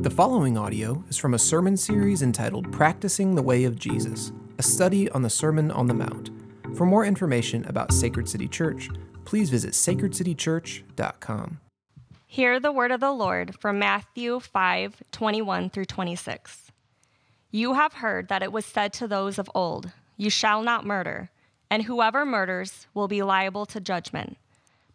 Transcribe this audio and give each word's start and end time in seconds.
The 0.00 0.08
following 0.08 0.56
audio 0.56 1.04
is 1.10 1.18
from 1.18 1.34
a 1.34 1.38
sermon 1.38 1.76
series 1.76 2.22
entitled 2.22 2.72
Practicing 2.72 3.34
the 3.34 3.42
Way 3.42 3.64
of 3.64 3.78
Jesus, 3.78 4.32
a 4.56 4.62
study 4.62 5.10
on 5.10 5.20
the 5.20 5.28
Sermon 5.28 5.70
on 5.70 5.88
the 5.88 5.92
Mount. 5.92 6.30
For 6.74 6.86
more 6.86 7.04
information 7.04 7.66
about 7.66 7.92
Sacred 7.92 8.26
City 8.26 8.48
Church, 8.48 8.88
please 9.26 9.50
visit 9.50 9.72
sacredcitychurch.com. 9.72 11.60
Hear 12.26 12.58
the 12.58 12.72
word 12.72 12.92
of 12.92 13.00
the 13.00 13.12
Lord 13.12 13.54
from 13.60 13.78
Matthew 13.78 14.40
5 14.40 15.02
21 15.12 15.68
through 15.68 15.84
26. 15.84 16.72
You 17.50 17.74
have 17.74 17.92
heard 17.92 18.28
that 18.28 18.42
it 18.42 18.52
was 18.52 18.64
said 18.64 18.94
to 18.94 19.06
those 19.06 19.38
of 19.38 19.50
old, 19.54 19.92
You 20.16 20.30
shall 20.30 20.62
not 20.62 20.86
murder, 20.86 21.28
and 21.68 21.82
whoever 21.82 22.24
murders 22.24 22.86
will 22.94 23.06
be 23.06 23.20
liable 23.22 23.66
to 23.66 23.80
judgment. 23.80 24.38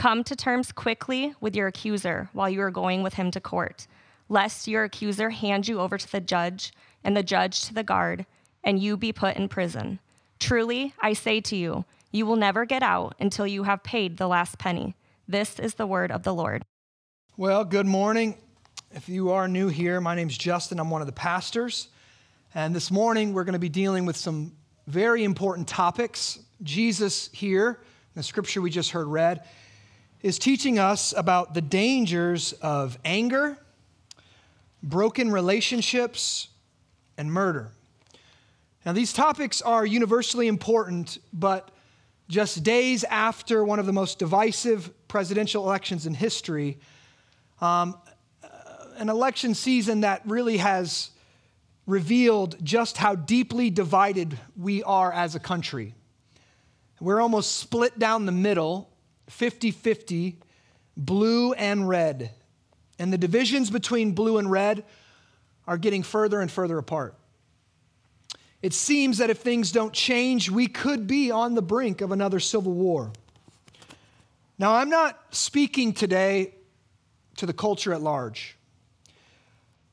Come 0.00 0.24
to 0.24 0.34
terms 0.34 0.72
quickly 0.72 1.34
with 1.42 1.54
your 1.54 1.66
accuser 1.66 2.30
while 2.32 2.48
you 2.48 2.62
are 2.62 2.70
going 2.70 3.02
with 3.02 3.12
him 3.12 3.30
to 3.32 3.38
court, 3.38 3.86
lest 4.30 4.66
your 4.66 4.84
accuser 4.84 5.28
hand 5.28 5.68
you 5.68 5.78
over 5.78 5.98
to 5.98 6.10
the 6.10 6.22
judge, 6.22 6.72
and 7.04 7.14
the 7.14 7.22
judge 7.22 7.66
to 7.66 7.74
the 7.74 7.82
guard, 7.82 8.24
and 8.64 8.78
you 8.78 8.96
be 8.96 9.12
put 9.12 9.36
in 9.36 9.46
prison. 9.46 9.98
Truly, 10.38 10.94
I 11.02 11.12
say 11.12 11.42
to 11.42 11.54
you, 11.54 11.84
you 12.12 12.24
will 12.24 12.36
never 12.36 12.64
get 12.64 12.82
out 12.82 13.14
until 13.20 13.46
you 13.46 13.64
have 13.64 13.82
paid 13.82 14.16
the 14.16 14.26
last 14.26 14.58
penny. 14.58 14.94
This 15.28 15.58
is 15.58 15.74
the 15.74 15.86
word 15.86 16.10
of 16.10 16.22
the 16.22 16.32
Lord. 16.32 16.64
Well, 17.36 17.62
good 17.66 17.84
morning. 17.84 18.38
If 18.92 19.06
you 19.06 19.32
are 19.32 19.48
new 19.48 19.68
here, 19.68 20.00
my 20.00 20.14
name's 20.14 20.38
Justin. 20.38 20.80
I'm 20.80 20.88
one 20.88 21.02
of 21.02 21.08
the 21.08 21.12
pastors. 21.12 21.88
And 22.54 22.74
this 22.74 22.90
morning, 22.90 23.34
we're 23.34 23.44
going 23.44 23.52
to 23.52 23.58
be 23.58 23.68
dealing 23.68 24.06
with 24.06 24.16
some 24.16 24.52
very 24.86 25.24
important 25.24 25.68
topics. 25.68 26.38
Jesus, 26.62 27.28
here, 27.34 27.80
the 28.14 28.22
scripture 28.22 28.62
we 28.62 28.70
just 28.70 28.92
heard 28.92 29.06
read, 29.06 29.44
is 30.22 30.38
teaching 30.38 30.78
us 30.78 31.14
about 31.16 31.54
the 31.54 31.60
dangers 31.60 32.52
of 32.54 32.98
anger, 33.04 33.56
broken 34.82 35.30
relationships, 35.30 36.48
and 37.16 37.32
murder. 37.32 37.70
Now, 38.84 38.92
these 38.92 39.12
topics 39.12 39.60
are 39.62 39.84
universally 39.84 40.46
important, 40.46 41.18
but 41.32 41.70
just 42.28 42.62
days 42.62 43.04
after 43.04 43.64
one 43.64 43.78
of 43.78 43.86
the 43.86 43.92
most 43.92 44.18
divisive 44.18 44.90
presidential 45.08 45.64
elections 45.64 46.06
in 46.06 46.14
history, 46.14 46.78
um, 47.60 47.96
an 48.96 49.08
election 49.08 49.54
season 49.54 50.02
that 50.02 50.22
really 50.26 50.58
has 50.58 51.10
revealed 51.86 52.56
just 52.62 52.98
how 52.98 53.14
deeply 53.14 53.70
divided 53.70 54.38
we 54.56 54.82
are 54.82 55.12
as 55.12 55.34
a 55.34 55.40
country. 55.40 55.94
We're 57.00 57.20
almost 57.20 57.56
split 57.56 57.98
down 57.98 58.26
the 58.26 58.32
middle 58.32 58.90
50 59.30 59.70
50, 59.70 60.36
blue 60.96 61.52
and 61.52 61.88
red. 61.88 62.30
And 62.98 63.12
the 63.12 63.18
divisions 63.18 63.70
between 63.70 64.12
blue 64.12 64.38
and 64.38 64.50
red 64.50 64.84
are 65.66 65.78
getting 65.78 66.02
further 66.02 66.40
and 66.40 66.50
further 66.50 66.78
apart. 66.78 67.14
It 68.62 68.74
seems 68.74 69.18
that 69.18 69.30
if 69.30 69.38
things 69.38 69.72
don't 69.72 69.92
change, 69.92 70.50
we 70.50 70.66
could 70.66 71.06
be 71.06 71.30
on 71.30 71.54
the 71.54 71.62
brink 71.62 72.02
of 72.02 72.12
another 72.12 72.40
civil 72.40 72.72
war. 72.72 73.12
Now, 74.58 74.74
I'm 74.74 74.90
not 74.90 75.18
speaking 75.30 75.94
today 75.94 76.54
to 77.36 77.46
the 77.46 77.54
culture 77.54 77.94
at 77.94 78.02
large. 78.02 78.56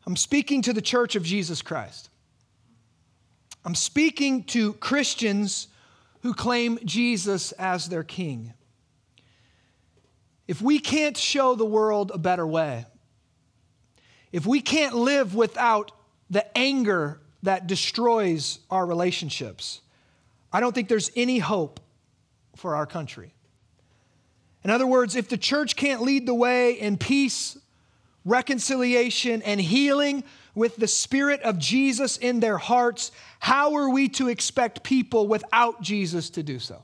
I'm 0.06 0.18
speaking 0.18 0.62
to 0.64 0.74
the 0.74 0.81
church 0.81 1.16
of 1.16 1.24
Jesus 1.24 1.62
Christ. 1.62 2.09
I'm 3.64 3.75
speaking 3.75 4.44
to 4.46 4.74
Christians 4.74 5.68
who 6.22 6.34
claim 6.34 6.80
Jesus 6.84 7.54
as 7.54 7.88
their 7.88 8.04
king. 8.04 8.54
If 10.47 10.62
we 10.62 10.80
can't 10.80 11.18
show 11.18 11.56
the 11.56 11.66
world 11.66 12.12
a 12.13 12.18
better 12.18 12.47
way, 12.47 12.85
if 14.31 14.46
we 14.46 14.62
can't 14.62 14.96
live 14.96 15.35
without 15.35 15.91
the 16.30 16.58
anger 16.58 17.19
that 17.44 17.68
destroys 17.68 18.59
our 18.69 18.86
relationships, 18.86 19.81
I 20.52 20.59
don't 20.59 20.74
think 20.74 20.90
there's 20.90 21.12
any 21.16 21.40
hope 21.40 21.80
for 22.56 22.75
our 22.75 22.86
country. 22.86 23.34
In 24.63 24.69
other 24.69 24.88
words, 24.88 25.16
if 25.16 25.30
the 25.30 25.38
church 25.38 25.75
can't 25.75 26.02
lead 26.02 26.25
the 26.25 26.34
way 26.34 26.74
in 26.74 26.97
peace, 26.97 27.57
reconciliation, 28.25 29.41
and 29.44 29.62
healing 29.62 30.24
with 30.56 30.75
the 30.78 30.88
Spirit 30.88 31.41
of 31.44 31.57
Jesus 31.59 32.18
in 32.18 32.40
their 32.40 32.57
hearts, 32.57 33.12
how 33.40 33.75
are 33.75 33.90
we 33.90 34.09
to 34.09 34.28
expect 34.28 34.84
people 34.84 35.28
without 35.28 35.81
Jesus 35.81 36.30
to 36.31 36.44
do 36.44 36.59
so? 36.59 36.84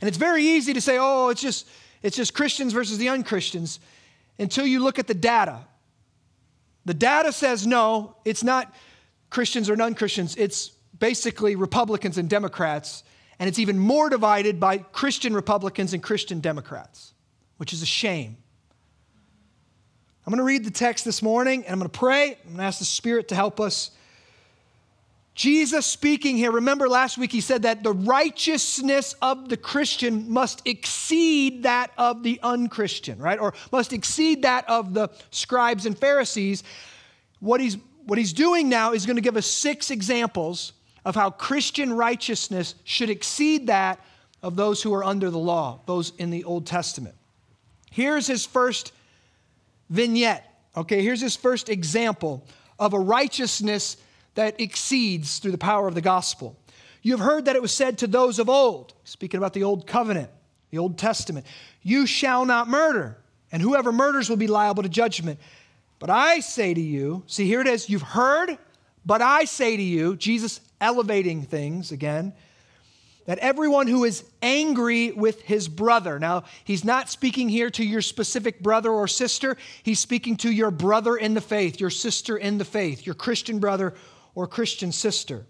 And 0.00 0.08
it's 0.08 0.16
very 0.16 0.42
easy 0.42 0.72
to 0.72 0.80
say, 0.80 0.96
oh, 0.98 1.28
it's 1.28 1.42
just 1.42 1.68
it's 2.02 2.16
just 2.16 2.34
Christians 2.34 2.72
versus 2.72 2.98
the 2.98 3.08
unchristians 3.08 3.80
until 4.38 4.66
you 4.66 4.80
look 4.80 4.98
at 4.98 5.06
the 5.06 5.14
data. 5.14 5.60
The 6.84 6.94
data 6.94 7.32
says 7.32 7.66
no, 7.66 8.16
it's 8.24 8.44
not 8.44 8.72
Christians 9.30 9.68
or 9.68 9.76
non 9.76 9.94
Christians, 9.94 10.36
it's 10.36 10.68
basically 10.98 11.56
Republicans 11.56 12.18
and 12.18 12.28
Democrats. 12.28 13.04
And 13.40 13.46
it's 13.46 13.60
even 13.60 13.78
more 13.78 14.08
divided 14.10 14.58
by 14.58 14.78
Christian 14.78 15.32
Republicans 15.32 15.94
and 15.94 16.02
Christian 16.02 16.40
Democrats, 16.40 17.14
which 17.58 17.72
is 17.72 17.82
a 17.82 17.86
shame. 17.86 18.36
I'm 20.26 20.32
going 20.32 20.38
to 20.38 20.44
read 20.44 20.64
the 20.64 20.72
text 20.72 21.04
this 21.04 21.22
morning 21.22 21.62
and 21.62 21.72
I'm 21.72 21.78
going 21.78 21.88
to 21.90 21.98
pray. 21.98 22.32
I'm 22.42 22.48
going 22.48 22.56
to 22.58 22.62
ask 22.64 22.80
the 22.80 22.84
Spirit 22.84 23.28
to 23.28 23.34
help 23.34 23.60
us 23.60 23.92
Jesus 25.38 25.86
speaking 25.86 26.36
here, 26.36 26.50
remember 26.50 26.88
last 26.88 27.16
week 27.16 27.30
he 27.30 27.40
said 27.40 27.62
that 27.62 27.84
the 27.84 27.92
righteousness 27.92 29.14
of 29.22 29.48
the 29.48 29.56
Christian 29.56 30.28
must 30.28 30.66
exceed 30.66 31.62
that 31.62 31.92
of 31.96 32.24
the 32.24 32.40
unchristian, 32.42 33.20
right? 33.20 33.38
Or 33.38 33.54
must 33.70 33.92
exceed 33.92 34.42
that 34.42 34.68
of 34.68 34.94
the 34.94 35.10
scribes 35.30 35.86
and 35.86 35.96
Pharisees. 35.96 36.64
What 37.38 37.60
he's, 37.60 37.76
what 38.04 38.18
he's 38.18 38.32
doing 38.32 38.68
now 38.68 38.94
is 38.94 39.06
going 39.06 39.14
to 39.14 39.22
give 39.22 39.36
us 39.36 39.46
six 39.46 39.92
examples 39.92 40.72
of 41.04 41.14
how 41.14 41.30
Christian 41.30 41.92
righteousness 41.92 42.74
should 42.82 43.08
exceed 43.08 43.68
that 43.68 44.04
of 44.42 44.56
those 44.56 44.82
who 44.82 44.92
are 44.92 45.04
under 45.04 45.30
the 45.30 45.38
law, 45.38 45.78
those 45.86 46.10
in 46.18 46.30
the 46.30 46.42
Old 46.42 46.66
Testament. 46.66 47.14
Here's 47.92 48.26
his 48.26 48.44
first 48.44 48.90
vignette, 49.88 50.52
okay? 50.76 51.00
Here's 51.00 51.20
his 51.20 51.36
first 51.36 51.68
example 51.68 52.44
of 52.76 52.92
a 52.92 52.98
righteousness 52.98 53.98
that 54.38 54.60
exceeds 54.60 55.40
through 55.40 55.50
the 55.50 55.58
power 55.58 55.88
of 55.88 55.96
the 55.96 56.00
gospel. 56.00 56.56
You 57.02 57.10
have 57.16 57.26
heard 57.26 57.46
that 57.46 57.56
it 57.56 57.60
was 57.60 57.74
said 57.74 57.98
to 57.98 58.06
those 58.06 58.38
of 58.38 58.48
old, 58.48 58.94
speaking 59.02 59.36
about 59.36 59.52
the 59.52 59.64
old 59.64 59.84
covenant, 59.84 60.30
the 60.70 60.78
Old 60.78 60.96
Testament, 60.96 61.44
you 61.82 62.06
shall 62.06 62.44
not 62.44 62.68
murder, 62.68 63.18
and 63.50 63.60
whoever 63.60 63.90
murders 63.90 64.30
will 64.30 64.36
be 64.36 64.46
liable 64.46 64.84
to 64.84 64.88
judgment. 64.88 65.40
But 65.98 66.10
I 66.10 66.38
say 66.38 66.72
to 66.72 66.80
you, 66.80 67.24
see, 67.26 67.46
here 67.46 67.60
it 67.60 67.66
is, 67.66 67.90
you've 67.90 68.02
heard, 68.02 68.56
but 69.04 69.22
I 69.22 69.44
say 69.44 69.76
to 69.76 69.82
you, 69.82 70.14
Jesus 70.14 70.60
elevating 70.80 71.42
things 71.42 71.90
again, 71.90 72.32
that 73.26 73.38
everyone 73.38 73.88
who 73.88 74.04
is 74.04 74.22
angry 74.40 75.10
with 75.10 75.42
his 75.42 75.66
brother, 75.66 76.20
now 76.20 76.44
he's 76.62 76.84
not 76.84 77.10
speaking 77.10 77.48
here 77.48 77.70
to 77.70 77.84
your 77.84 78.02
specific 78.02 78.62
brother 78.62 78.92
or 78.92 79.08
sister, 79.08 79.56
he's 79.82 79.98
speaking 79.98 80.36
to 80.36 80.52
your 80.52 80.70
brother 80.70 81.16
in 81.16 81.34
the 81.34 81.40
faith, 81.40 81.80
your 81.80 81.90
sister 81.90 82.36
in 82.36 82.58
the 82.58 82.64
faith, 82.64 83.04
your 83.04 83.16
Christian 83.16 83.58
brother 83.58 83.94
or 84.38 84.46
Christian 84.46 84.92
sister. 84.92 85.44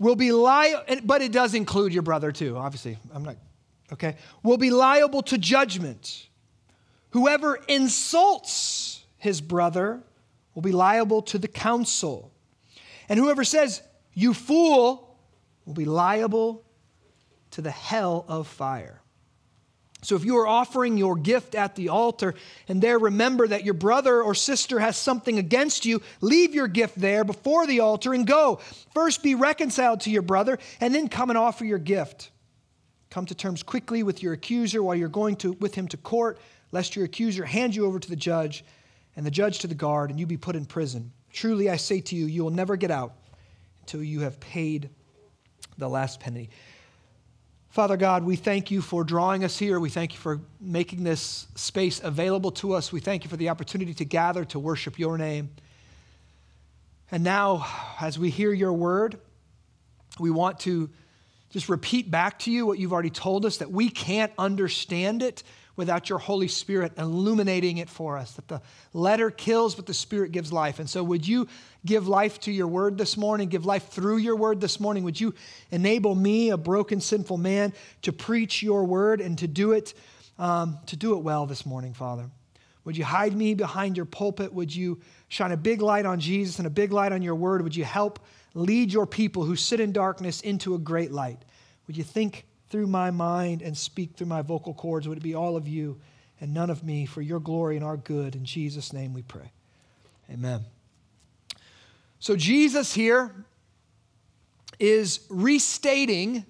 Will 0.00 0.16
be 0.16 0.32
liable, 0.32 0.96
but 1.04 1.22
it 1.22 1.30
does 1.30 1.54
include 1.54 1.92
your 1.92 2.02
brother 2.02 2.32
too, 2.32 2.56
obviously. 2.56 2.98
I'm 3.14 3.22
not, 3.22 3.36
okay? 3.92 4.16
Will 4.42 4.56
be 4.56 4.70
liable 4.70 5.22
to 5.22 5.38
judgment. 5.38 6.26
Whoever 7.10 7.54
insults 7.68 9.04
his 9.18 9.40
brother 9.40 10.02
will 10.52 10.62
be 10.62 10.72
liable 10.72 11.22
to 11.22 11.38
the 11.38 11.46
council. 11.46 12.32
And 13.08 13.20
whoever 13.20 13.44
says, 13.44 13.82
you 14.12 14.34
fool, 14.34 15.16
will 15.66 15.74
be 15.74 15.84
liable 15.84 16.64
to 17.52 17.62
the 17.62 17.70
hell 17.70 18.24
of 18.26 18.48
fire. 18.48 19.00
So 20.02 20.16
if 20.16 20.24
you 20.24 20.38
are 20.38 20.46
offering 20.46 20.96
your 20.96 21.16
gift 21.16 21.54
at 21.54 21.76
the 21.76 21.90
altar 21.90 22.34
and 22.68 22.80
there 22.80 22.98
remember 22.98 23.46
that 23.46 23.64
your 23.64 23.74
brother 23.74 24.22
or 24.22 24.34
sister 24.34 24.78
has 24.80 24.96
something 24.96 25.38
against 25.38 25.84
you, 25.84 26.00
leave 26.20 26.54
your 26.54 26.68
gift 26.68 26.98
there 26.98 27.22
before 27.22 27.66
the 27.66 27.80
altar 27.80 28.14
and 28.14 28.26
go. 28.26 28.60
First 28.94 29.22
be 29.22 29.34
reconciled 29.34 30.00
to 30.02 30.10
your 30.10 30.22
brother 30.22 30.58
and 30.80 30.94
then 30.94 31.08
come 31.08 31.28
and 31.30 31.38
offer 31.38 31.64
your 31.64 31.78
gift. 31.78 32.30
Come 33.10 33.26
to 33.26 33.34
terms 33.34 33.62
quickly 33.62 34.02
with 34.02 34.22
your 34.22 34.32
accuser 34.32 34.82
while 34.82 34.94
you're 34.94 35.08
going 35.08 35.36
to, 35.36 35.52
with 35.54 35.74
him 35.74 35.88
to 35.88 35.96
court, 35.96 36.38
lest 36.72 36.96
your 36.96 37.04
accuser 37.04 37.44
hand 37.44 37.74
you 37.74 37.84
over 37.84 37.98
to 37.98 38.08
the 38.08 38.16
judge 38.16 38.64
and 39.16 39.26
the 39.26 39.30
judge 39.30 39.58
to 39.58 39.66
the 39.66 39.74
guard, 39.74 40.10
and 40.10 40.20
you 40.20 40.26
be 40.26 40.36
put 40.36 40.54
in 40.54 40.64
prison. 40.64 41.12
Truly, 41.32 41.68
I 41.68 41.76
say 41.76 42.00
to 42.00 42.16
you, 42.16 42.26
you 42.26 42.44
will 42.44 42.50
never 42.50 42.76
get 42.76 42.92
out 42.92 43.14
until 43.80 44.02
you 44.02 44.20
have 44.20 44.38
paid 44.38 44.88
the 45.76 45.88
last 45.88 46.20
penny. 46.20 46.50
Father 47.70 47.96
God, 47.96 48.24
we 48.24 48.34
thank 48.34 48.72
you 48.72 48.82
for 48.82 49.04
drawing 49.04 49.44
us 49.44 49.56
here. 49.56 49.78
We 49.78 49.90
thank 49.90 50.12
you 50.12 50.18
for 50.18 50.40
making 50.60 51.04
this 51.04 51.46
space 51.54 52.00
available 52.02 52.50
to 52.52 52.72
us. 52.72 52.92
We 52.92 52.98
thank 52.98 53.22
you 53.22 53.30
for 53.30 53.36
the 53.36 53.48
opportunity 53.48 53.94
to 53.94 54.04
gather 54.04 54.44
to 54.46 54.58
worship 54.58 54.98
your 54.98 55.16
name. 55.16 55.50
And 57.12 57.22
now, 57.22 57.64
as 58.00 58.18
we 58.18 58.28
hear 58.28 58.52
your 58.52 58.72
word, 58.72 59.20
we 60.18 60.32
want 60.32 60.58
to 60.60 60.90
just 61.50 61.68
repeat 61.68 62.10
back 62.10 62.40
to 62.40 62.50
you 62.50 62.66
what 62.66 62.80
you've 62.80 62.92
already 62.92 63.08
told 63.08 63.46
us 63.46 63.58
that 63.58 63.70
we 63.70 63.88
can't 63.88 64.32
understand 64.36 65.22
it 65.22 65.44
without 65.80 66.10
your 66.10 66.18
Holy 66.18 66.46
Spirit 66.46 66.92
illuminating 66.98 67.78
it 67.78 67.88
for 67.88 68.18
us. 68.18 68.32
That 68.32 68.48
the 68.48 68.60
letter 68.92 69.30
kills, 69.30 69.74
but 69.74 69.86
the 69.86 69.94
Spirit 69.94 70.30
gives 70.30 70.52
life. 70.52 70.78
And 70.78 70.88
so, 70.88 71.02
would 71.02 71.26
you 71.26 71.48
give 71.86 72.06
life 72.06 72.38
to 72.40 72.52
your 72.52 72.68
word 72.68 72.98
this 72.98 73.16
morning, 73.16 73.48
give 73.48 73.64
life 73.64 73.88
through 73.88 74.18
your 74.18 74.36
word 74.36 74.60
this 74.60 74.78
morning? 74.78 75.04
Would 75.04 75.18
you 75.18 75.34
enable 75.70 76.14
me, 76.14 76.50
a 76.50 76.58
broken, 76.58 77.00
sinful 77.00 77.38
man, 77.38 77.72
to 78.02 78.12
preach 78.12 78.62
your 78.62 78.84
word 78.84 79.22
and 79.22 79.38
to 79.38 79.48
do 79.48 79.72
it, 79.72 79.94
um, 80.38 80.78
to 80.84 80.96
do 80.96 81.16
it 81.16 81.22
well 81.22 81.46
this 81.46 81.64
morning, 81.64 81.94
Father? 81.94 82.30
Would 82.84 82.98
you 82.98 83.04
hide 83.04 83.34
me 83.34 83.54
behind 83.54 83.96
your 83.96 84.06
pulpit? 84.06 84.52
Would 84.52 84.74
you 84.74 85.00
shine 85.28 85.52
a 85.52 85.56
big 85.56 85.80
light 85.80 86.04
on 86.04 86.20
Jesus 86.20 86.58
and 86.58 86.66
a 86.66 86.70
big 86.70 86.92
light 86.92 87.12
on 87.12 87.22
your 87.22 87.34
word? 87.34 87.62
Would 87.62 87.74
you 87.74 87.84
help 87.84 88.20
lead 88.52 88.92
your 88.92 89.06
people 89.06 89.44
who 89.44 89.56
sit 89.56 89.80
in 89.80 89.92
darkness 89.92 90.42
into 90.42 90.74
a 90.74 90.78
great 90.78 91.10
light? 91.10 91.38
Would 91.86 91.96
you 91.96 92.04
think 92.04 92.44
through 92.70 92.86
my 92.86 93.10
mind 93.10 93.62
and 93.62 93.76
speak 93.76 94.14
through 94.14 94.28
my 94.28 94.42
vocal 94.42 94.72
cords. 94.72 95.06
Would 95.06 95.18
it 95.18 95.24
be 95.24 95.34
all 95.34 95.56
of 95.56 95.68
you 95.68 95.98
and 96.40 96.54
none 96.54 96.70
of 96.70 96.82
me 96.82 97.04
for 97.04 97.20
your 97.20 97.40
glory 97.40 97.76
and 97.76 97.84
our 97.84 97.96
good? 97.96 98.34
In 98.34 98.44
Jesus' 98.44 98.92
name 98.92 99.12
we 99.12 99.22
pray. 99.22 99.52
Amen. 100.30 100.64
So, 102.20 102.36
Jesus 102.36 102.94
here 102.94 103.34
is 104.78 105.20
restating 105.28 106.44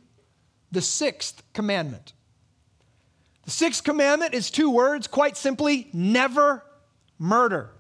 the 0.71 0.83
sixth 0.83 1.43
commandment. 1.53 2.13
The 3.45 3.51
sixth 3.51 3.83
commandment 3.83 4.35
is 4.35 4.51
two 4.51 4.71
words, 4.71 5.07
quite 5.07 5.37
simply 5.37 5.89
never 5.93 6.65
murder. 7.19 7.71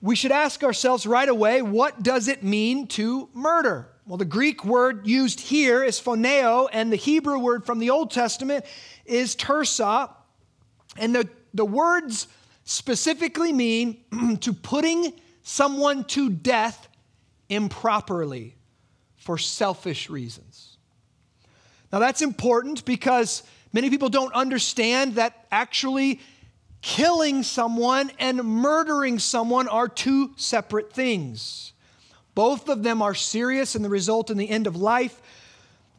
We 0.00 0.16
should 0.16 0.32
ask 0.32 0.62
ourselves 0.64 1.06
right 1.06 1.28
away 1.28 1.62
what 1.62 2.02
does 2.02 2.28
it 2.28 2.42
mean 2.42 2.86
to 2.88 3.28
murder? 3.34 3.88
Well, 4.06 4.18
the 4.18 4.24
Greek 4.24 4.64
word 4.64 5.04
used 5.04 5.40
here 5.40 5.82
is 5.82 6.00
phoneo, 6.00 6.68
and 6.72 6.92
the 6.92 6.96
Hebrew 6.96 7.40
word 7.40 7.66
from 7.66 7.80
the 7.80 7.90
Old 7.90 8.12
Testament 8.12 8.64
is 9.04 9.34
tersa. 9.34 10.12
And 10.96 11.12
the, 11.12 11.28
the 11.52 11.64
words 11.64 12.28
specifically 12.64 13.52
mean 13.52 13.98
to 14.42 14.52
putting 14.52 15.12
someone 15.42 16.04
to 16.04 16.30
death 16.30 16.88
improperly 17.48 18.54
for 19.16 19.38
selfish 19.38 20.08
reasons. 20.08 20.76
Now, 21.92 21.98
that's 21.98 22.22
important 22.22 22.84
because 22.84 23.42
many 23.72 23.90
people 23.90 24.08
don't 24.08 24.32
understand 24.34 25.16
that 25.16 25.46
actually 25.50 26.20
killing 26.80 27.42
someone 27.42 28.12
and 28.20 28.38
murdering 28.44 29.18
someone 29.18 29.66
are 29.66 29.88
two 29.88 30.30
separate 30.36 30.92
things. 30.92 31.72
Both 32.36 32.68
of 32.68 32.82
them 32.82 33.00
are 33.00 33.14
serious 33.14 33.74
and 33.74 33.82
the 33.82 33.88
result 33.88 34.30
in 34.30 34.36
the 34.36 34.50
end 34.50 34.66
of 34.66 34.76
life. 34.76 35.22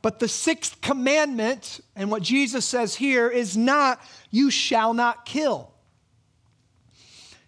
But 0.03 0.19
the 0.19 0.27
sixth 0.27 0.79
commandment, 0.81 1.79
and 1.95 2.11
what 2.11 2.21
Jesus 2.21 2.63
says 2.63 2.93
here, 2.93 3.27
is 3.27 3.57
not, 3.57 3.99
you 4.29 4.51
shall 4.51 4.93
not 4.93 5.25
kill. 5.25 5.73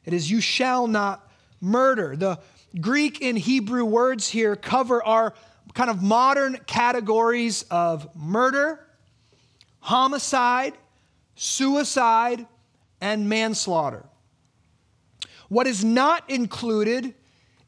It 0.06 0.14
is, 0.14 0.32
you 0.32 0.42
shall 0.42 0.88
not 0.88 1.32
murder. 1.62 2.16
The 2.16 2.40
Greek 2.82 3.24
and 3.24 3.38
Hebrew 3.38 3.86
words 3.86 4.28
here 4.28 4.56
cover 4.56 5.04
our 5.04 5.36
kind 5.76 5.92
of 5.92 6.02
modern 6.02 6.58
categories 6.66 7.66
of 7.70 8.10
murder, 8.16 8.84
homicide, 9.82 10.74
suicide, 11.36 12.48
and 13.00 13.30
manslaughter. 13.30 14.04
What 15.48 15.68
is 15.68 15.86
not 15.86 16.28
included 16.28 17.14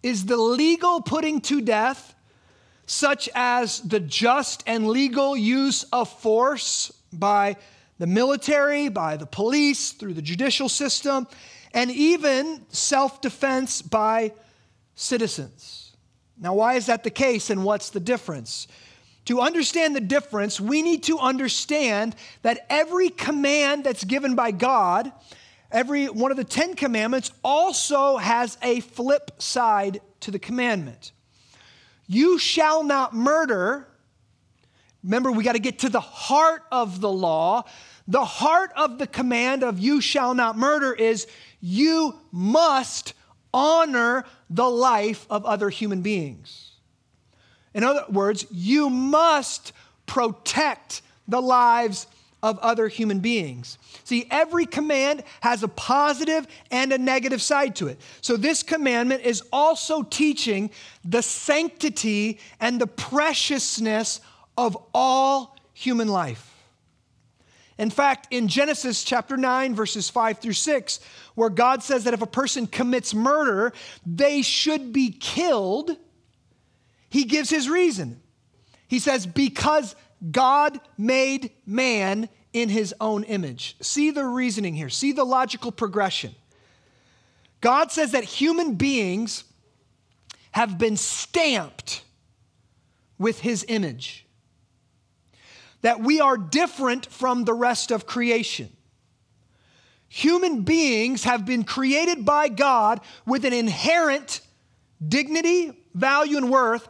is 0.03 0.25
the 0.25 0.37
legal 0.37 1.01
putting 1.01 1.41
to 1.41 1.61
death, 1.61 2.15
such 2.85 3.29
as 3.35 3.79
the 3.81 3.99
just 3.99 4.63
and 4.65 4.87
legal 4.87 5.37
use 5.37 5.83
of 5.93 6.09
force 6.09 6.91
by 7.13 7.55
the 7.99 8.07
military, 8.07 8.89
by 8.89 9.15
the 9.17 9.25
police, 9.25 9.91
through 9.91 10.13
the 10.13 10.21
judicial 10.21 10.67
system, 10.67 11.27
and 11.73 11.91
even 11.91 12.65
self 12.69 13.21
defense 13.21 13.81
by 13.81 14.33
citizens. 14.95 15.95
Now, 16.39 16.55
why 16.55 16.73
is 16.73 16.87
that 16.87 17.03
the 17.03 17.11
case 17.11 17.49
and 17.49 17.63
what's 17.63 17.91
the 17.91 17.99
difference? 17.99 18.67
To 19.25 19.39
understand 19.39 19.95
the 19.95 20.01
difference, 20.01 20.59
we 20.59 20.81
need 20.81 21.03
to 21.03 21.19
understand 21.19 22.15
that 22.41 22.65
every 22.69 23.09
command 23.09 23.83
that's 23.83 24.03
given 24.03 24.33
by 24.33 24.49
God 24.49 25.11
every 25.71 26.07
one 26.07 26.31
of 26.31 26.37
the 26.37 26.43
Ten 26.43 26.75
Commandments 26.75 27.31
also 27.43 28.17
has 28.17 28.57
a 28.61 28.79
flip 28.81 29.41
side 29.41 30.01
to 30.21 30.31
the 30.31 30.39
commandment. 30.39 31.11
You 32.07 32.37
shall 32.37 32.83
not 32.83 33.13
murder. 33.13 33.87
Remember, 35.03 35.31
we 35.31 35.43
got 35.43 35.53
to 35.53 35.59
get 35.59 35.79
to 35.79 35.89
the 35.89 35.99
heart 35.99 36.63
of 36.71 37.01
the 37.01 37.11
law. 37.11 37.63
The 38.07 38.25
heart 38.25 38.71
of 38.75 38.97
the 38.97 39.07
command 39.07 39.63
of 39.63 39.79
you 39.79 40.01
shall 40.01 40.33
not 40.33 40.57
murder 40.57 40.93
is 40.93 41.27
you 41.59 42.19
must 42.31 43.13
honor 43.53 44.25
the 44.49 44.69
life 44.69 45.25
of 45.29 45.45
other 45.45 45.69
human 45.69 46.01
beings. 46.01 46.71
In 47.73 47.83
other 47.83 48.05
words, 48.09 48.45
you 48.51 48.89
must 48.89 49.71
protect 50.05 51.01
the 51.27 51.41
lives 51.41 52.07
of 52.43 52.57
other 52.59 52.87
human 52.87 53.19
beings. 53.19 53.77
See, 54.03 54.27
every 54.31 54.65
command 54.65 55.23
has 55.41 55.63
a 55.63 55.67
positive 55.67 56.47
and 56.71 56.91
a 56.91 56.97
negative 56.97 57.41
side 57.41 57.75
to 57.77 57.87
it. 57.87 57.99
So, 58.21 58.37
this 58.37 58.63
commandment 58.63 59.23
is 59.23 59.43
also 59.51 60.03
teaching 60.03 60.71
the 61.05 61.21
sanctity 61.21 62.39
and 62.59 62.81
the 62.81 62.87
preciousness 62.87 64.21
of 64.57 64.77
all 64.93 65.55
human 65.73 66.07
life. 66.07 66.47
In 67.77 67.89
fact, 67.89 68.27
in 68.31 68.47
Genesis 68.47 69.03
chapter 69.03 69.37
9, 69.37 69.73
verses 69.73 70.09
5 70.09 70.37
through 70.37 70.53
6, 70.53 70.99
where 71.33 71.49
God 71.49 71.81
says 71.81 72.03
that 72.03 72.13
if 72.13 72.21
a 72.21 72.27
person 72.27 72.67
commits 72.67 73.13
murder, 73.13 73.73
they 74.05 74.43
should 74.43 74.93
be 74.93 75.09
killed, 75.09 75.97
he 77.09 77.23
gives 77.23 77.49
his 77.49 77.67
reason. 77.67 78.21
He 78.87 78.99
says, 78.99 79.25
Because 79.25 79.95
God 80.31 80.79
made 80.97 81.51
man 81.65 82.29
in 82.53 82.69
his 82.69 82.93
own 82.99 83.23
image. 83.23 83.75
See 83.81 84.11
the 84.11 84.25
reasoning 84.25 84.75
here, 84.75 84.89
see 84.89 85.11
the 85.11 85.23
logical 85.23 85.71
progression. 85.71 86.35
God 87.61 87.91
says 87.91 88.11
that 88.11 88.23
human 88.23 88.75
beings 88.75 89.43
have 90.51 90.77
been 90.77 90.97
stamped 90.97 92.03
with 93.17 93.39
his 93.39 93.63
image, 93.67 94.25
that 95.81 96.01
we 96.01 96.19
are 96.19 96.37
different 96.37 97.05
from 97.05 97.45
the 97.45 97.53
rest 97.53 97.91
of 97.91 98.05
creation. 98.05 98.69
Human 100.09 100.63
beings 100.63 101.23
have 101.23 101.45
been 101.45 101.63
created 101.63 102.25
by 102.25 102.49
God 102.49 102.99
with 103.25 103.45
an 103.45 103.53
inherent 103.53 104.41
dignity, 105.07 105.71
value, 105.93 106.35
and 106.35 106.49
worth 106.49 106.87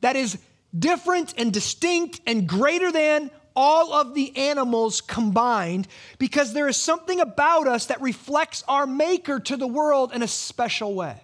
that 0.00 0.16
is 0.16 0.38
different 0.78 1.32
and 1.38 1.52
distinct 1.52 2.20
and 2.26 2.46
greater 2.46 2.92
than 2.92 3.30
all 3.58 3.92
of 3.92 4.14
the 4.14 4.36
animals 4.36 5.00
combined 5.00 5.88
because 6.20 6.52
there 6.52 6.68
is 6.68 6.76
something 6.76 7.18
about 7.18 7.66
us 7.66 7.86
that 7.86 8.00
reflects 8.00 8.62
our 8.68 8.86
Maker 8.86 9.40
to 9.40 9.56
the 9.56 9.66
world 9.66 10.12
in 10.14 10.22
a 10.22 10.28
special 10.28 10.94
way. 10.94 11.20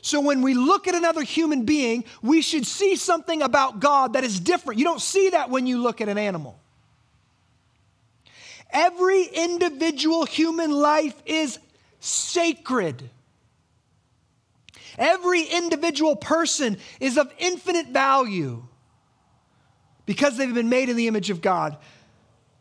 So 0.00 0.22
when 0.22 0.40
we 0.40 0.54
look 0.54 0.88
at 0.88 0.94
another 0.94 1.22
human 1.22 1.66
being, 1.66 2.04
we 2.22 2.40
should 2.40 2.66
see 2.66 2.96
something 2.96 3.42
about 3.42 3.80
God 3.80 4.14
that 4.14 4.24
is 4.24 4.40
different. 4.40 4.78
You 4.78 4.86
don't 4.86 5.02
see 5.02 5.28
that 5.30 5.50
when 5.50 5.66
you 5.66 5.82
look 5.82 6.00
at 6.00 6.08
an 6.08 6.16
animal. 6.16 6.58
Every 8.70 9.24
individual 9.24 10.24
human 10.24 10.70
life 10.70 11.14
is 11.26 11.58
sacred. 12.00 13.10
Every 14.96 15.42
individual 15.42 16.16
person 16.16 16.78
is 17.00 17.18
of 17.18 17.30
infinite 17.38 17.88
value 17.88 18.66
because 20.06 20.36
they've 20.36 20.54
been 20.54 20.68
made 20.68 20.88
in 20.88 20.96
the 20.96 21.08
image 21.08 21.30
of 21.30 21.40
God. 21.40 21.76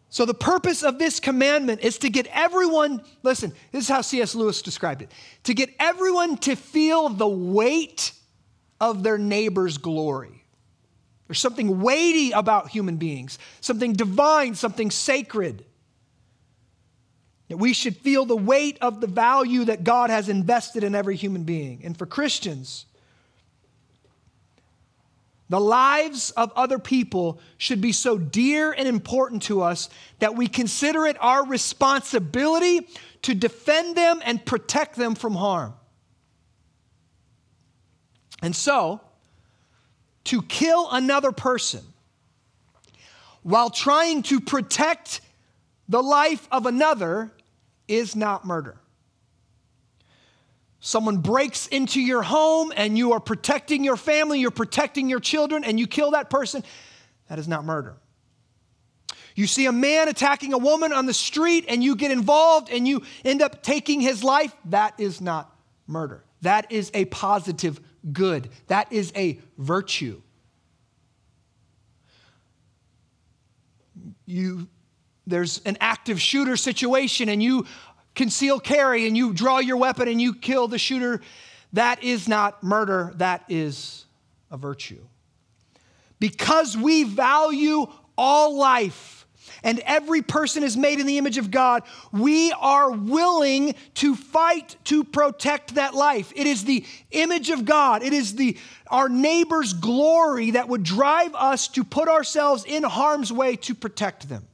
So, 0.10 0.26
the 0.26 0.36
purpose 0.36 0.84
of 0.84 1.00
this 1.00 1.20
commandment 1.20 1.82
is 1.82 1.98
to 2.00 2.10
get 2.10 2.28
everyone, 2.32 3.02
listen, 3.24 3.52
this 3.72 3.86
is 3.86 3.90
how 3.90 4.02
C.S. 4.02 4.36
Lewis 4.36 4.62
described 4.62 5.02
it 5.02 5.12
to 5.44 5.56
get 5.56 5.72
everyone 5.80 6.38
to 6.38 6.56
feel 6.56 7.10
the 7.10 7.28
weight 7.28 8.12
of 8.80 9.02
their 9.02 9.18
neighbor's 9.18 9.80
glory. 9.80 10.44
There's 11.28 11.40
something 11.40 11.82
weighty 11.82 12.32
about 12.32 12.70
human 12.70 12.98
beings, 12.98 13.40
something 13.60 13.94
divine, 13.94 14.54
something 14.54 14.92
sacred. 14.92 15.66
That 17.48 17.58
we 17.58 17.74
should 17.74 17.98
feel 17.98 18.26
the 18.26 18.38
weight 18.38 18.78
of 18.82 19.02
the 19.02 19.08
value 19.08 19.66
that 19.66 19.84
God 19.84 20.12
has 20.12 20.30
invested 20.30 20.84
in 20.84 20.94
every 20.94 21.16
human 21.16 21.44
being. 21.44 21.82
And 21.84 21.98
for 21.98 22.06
Christians, 22.06 22.86
the 25.54 25.60
lives 25.60 26.32
of 26.32 26.52
other 26.56 26.80
people 26.80 27.40
should 27.60 27.80
be 27.80 27.92
so 27.92 28.18
dear 28.18 28.72
and 28.72 28.88
important 28.88 29.44
to 29.44 29.62
us 29.62 29.88
that 30.18 30.36
we 30.36 30.48
consider 30.48 31.06
it 31.06 31.16
our 31.20 31.46
responsibility 31.46 32.88
to 33.22 33.36
defend 33.36 33.96
them 33.96 34.20
and 34.26 34.44
protect 34.44 34.96
them 34.96 35.14
from 35.14 35.36
harm. 35.36 35.76
And 38.42 38.56
so, 38.56 39.00
to 40.24 40.42
kill 40.42 40.90
another 40.90 41.32
person 41.32 41.84
while 43.44 43.70
trying 43.70 44.24
to 44.24 44.40
protect 44.40 45.22
the 45.88 46.02
life 46.02 46.48
of 46.52 46.66
another 46.66 47.32
is 47.88 48.16
not 48.16 48.44
murder. 48.44 48.78
Someone 50.86 51.20
breaks 51.20 51.68
into 51.68 52.02
your 52.02 52.22
home 52.24 52.74
and 52.76 52.98
you 52.98 53.14
are 53.14 53.22
protecting 53.22 53.86
your 53.86 53.96
family, 53.96 54.42
you're 54.42 54.52
protecting 54.52 55.08
your 55.08 55.22
children, 55.22 55.64
and 55.64 55.80
you 55.80 55.88
kill 55.88 56.12
that 56.12 56.30
person, 56.30 56.62
that 57.30 57.40
is 57.40 57.48
not 57.48 57.64
murder. 57.64 57.96
You 59.34 59.48
see 59.48 59.66
a 59.66 59.72
man 59.72 60.10
attacking 60.10 60.52
a 60.52 60.58
woman 60.58 60.92
on 60.92 61.06
the 61.06 61.14
street 61.14 61.64
and 61.70 61.82
you 61.82 61.96
get 61.96 62.12
involved 62.12 62.70
and 62.70 62.86
you 62.86 63.04
end 63.24 63.42
up 63.42 63.64
taking 63.64 64.02
his 64.02 64.26
life, 64.26 64.54
that 64.66 65.00
is 65.00 65.22
not 65.22 65.58
murder. 65.88 66.22
That 66.42 66.70
is 66.70 66.92
a 66.94 67.06
positive 67.06 67.80
good, 68.12 68.50
that 68.68 68.92
is 68.92 69.14
a 69.16 69.40
virtue. 69.58 70.22
You 74.26 74.68
there's 75.26 75.62
an 75.66 75.78
active 75.80 76.20
shooter 76.20 76.58
situation 76.58 77.30
and 77.30 77.42
you 77.42 77.66
conceal 78.16 78.60
carry 78.60 79.08
and 79.08 79.18
you 79.18 79.34
draw 79.34 79.60
your 79.60 79.78
weapon 79.78 80.08
and 80.08 80.22
you 80.22 80.34
kill 80.34 80.68
the 80.68 80.78
shooter, 80.78 81.22
that 81.74 82.04
is 82.04 82.28
not 82.28 82.64
murder, 82.64 83.14
that 83.16 83.44
is 83.50 84.06
a 84.52 84.58
virtue. 84.58 85.02
Because 86.20 86.78
we 86.78 87.04
value 87.04 87.88
all 88.18 88.56
life 88.56 89.26
and 89.64 89.80
every 89.80 90.22
person 90.22 90.64
is 90.64 90.78
made 90.78 91.00
in 91.00 91.08
the 91.08 91.18
image 91.18 91.38
of 91.38 91.52
God, 91.52 91.84
we 92.12 92.52
are 92.54 92.92
willing 92.92 93.76
to 93.96 94.16
fight 94.16 94.76
to 94.86 95.04
protect 95.04 95.76
that 95.76 95.94
life. 95.94 96.32
It 96.36 96.48
is 96.48 96.66
the 96.66 96.86
image 97.12 97.50
of 97.50 97.66
God. 97.66 98.04
It 98.04 98.14
is 98.14 98.36
the 98.36 98.58
our 98.88 99.10
neighbor's 99.10 99.74
glory 99.74 100.52
that 100.52 100.70
would 100.70 100.84
drive 100.84 101.34
us 101.34 101.68
to 101.70 101.84
put 101.84 102.08
ourselves 102.08 102.64
in 102.66 102.84
harm's 102.84 103.34
way 103.34 103.56
to 103.56 103.74
protect 103.74 104.30
them. 104.30 104.48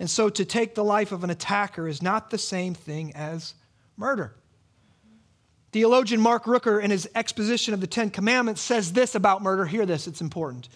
And 0.00 0.08
so 0.08 0.30
to 0.30 0.46
take 0.46 0.74
the 0.74 0.82
life 0.82 1.12
of 1.12 1.24
an 1.24 1.30
attacker 1.30 1.86
is 1.86 2.00
not 2.00 2.30
the 2.30 2.38
same 2.38 2.74
thing 2.74 3.12
as 3.14 3.52
murder. 3.98 4.34
Theologian 5.72 6.22
Mark 6.22 6.44
Rooker, 6.44 6.82
in 6.82 6.90
his 6.90 7.08
exposition 7.14 7.74
of 7.74 7.82
the 7.82 7.86
Ten 7.86 8.08
Commandments, 8.08 8.62
says 8.62 8.94
this 8.94 9.14
about 9.14 9.42
murder. 9.42 9.66
Hear 9.66 9.84
this, 9.84 10.08
it's 10.08 10.22
important. 10.22 10.70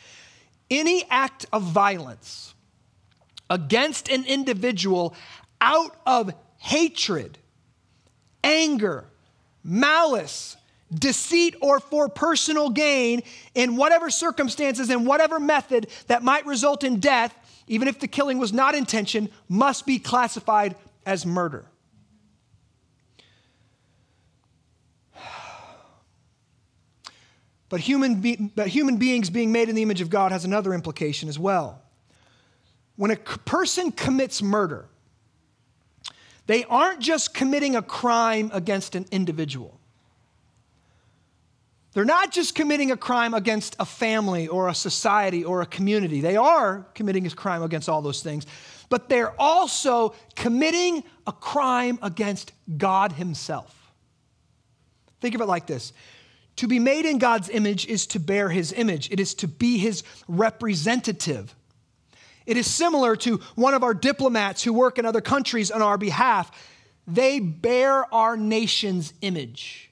Any 0.71 1.05
act 1.11 1.47
of 1.55 1.63
violence 1.63 2.55
against 3.49 4.11
an 4.11 4.25
individual 4.27 5.15
out 5.59 5.97
of 6.07 6.33
hatred, 6.59 7.39
anger, 8.45 9.07
malice, 9.65 10.57
deceit, 10.95 11.57
or 11.63 11.81
for 11.81 12.11
personal 12.11 12.69
gain, 12.69 13.23
in 13.55 13.77
whatever 13.77 14.11
circumstances, 14.11 14.91
in 14.91 15.07
whatever 15.07 15.41
method 15.41 15.89
that 16.09 16.23
might 16.23 16.45
result 16.45 16.85
in 16.85 17.01
death, 17.01 17.35
even 17.67 17.89
if 17.89 17.99
the 17.99 18.09
killing 18.09 18.39
was 18.39 18.53
not 18.53 18.75
intention, 18.75 19.31
must 19.49 19.87
be 19.87 19.99
classified 19.99 20.77
as 21.07 21.25
murder. 21.25 21.67
But 27.69 27.81
human, 27.81 28.21
be- 28.21 28.53
but 28.55 28.69
human 28.69 28.99
beings 28.99 29.31
being 29.31 29.51
made 29.51 29.69
in 29.69 29.75
the 29.75 29.83
image 29.83 30.01
of 30.01 30.09
God 30.09 30.31
has 30.31 30.45
another 30.45 30.73
implication 30.75 31.29
as 31.29 31.39
well. 31.39 31.83
When 32.97 33.11
a 33.11 33.17
c- 33.17 33.39
person 33.45 33.91
commits 33.91 34.43
murder, 34.43 34.87
they 36.47 36.65
aren't 36.67 37.01
just 37.01 37.35
committing 37.35 37.75
a 37.75 37.83
crime 37.83 38.51
against 38.53 38.95
an 38.95 39.07
individual. 39.11 39.81
They're 41.95 42.05
not 42.05 42.33
just 42.33 42.57
committing 42.57 42.91
a 42.91 42.97
crime 42.97 43.35
against 43.35 43.77
a 43.79 43.85
family 43.85 44.49
or 44.49 44.69
a 44.69 44.75
society 44.75 45.45
or 45.45 45.63
a 45.63 45.67
community. 45.67 46.21
They 46.21 46.37
are 46.37 46.87
committing 46.95 47.25
a 47.25 47.31
crime 47.31 47.63
against 47.63 47.89
all 47.89 48.03
those 48.03 48.21
things, 48.21 48.47
but 48.89 49.09
they're 49.09 49.33
also 49.41 50.15
committing 50.35 51.05
a 51.25 51.33
crime 51.33 52.01
against 52.03 52.53
God 52.77 53.13
Himself. 53.13 53.93
Think 55.21 55.37
of 55.37 55.41
it 55.41 55.47
like 55.47 55.67
this 55.67 55.93
To 56.57 56.67
be 56.67 56.81
made 56.81 57.07
in 57.07 57.19
God's 57.19 57.49
image 57.49 57.87
is 57.87 58.09
to 58.09 58.19
bear 58.19 58.49
His 58.49 58.73
image, 58.73 59.09
it 59.13 59.21
is 59.21 59.33
to 59.37 59.49
be 59.49 59.79
His 59.79 60.03
representative. 60.27 61.55
It 62.45 62.57
is 62.59 62.67
similar 62.67 63.17
to 63.17 63.39
one 63.55 63.73
of 63.73 63.83
our 63.83 63.95
diplomats 63.95 64.63
who 64.63 64.73
work 64.73 64.99
in 64.99 65.07
other 65.07 65.23
countries 65.23 65.71
on 65.71 65.81
our 65.81 65.97
behalf. 65.97 66.51
They 67.07 67.39
bear 67.39 68.13
our 68.13 68.37
nation's 68.37 69.15
image. 69.23 69.91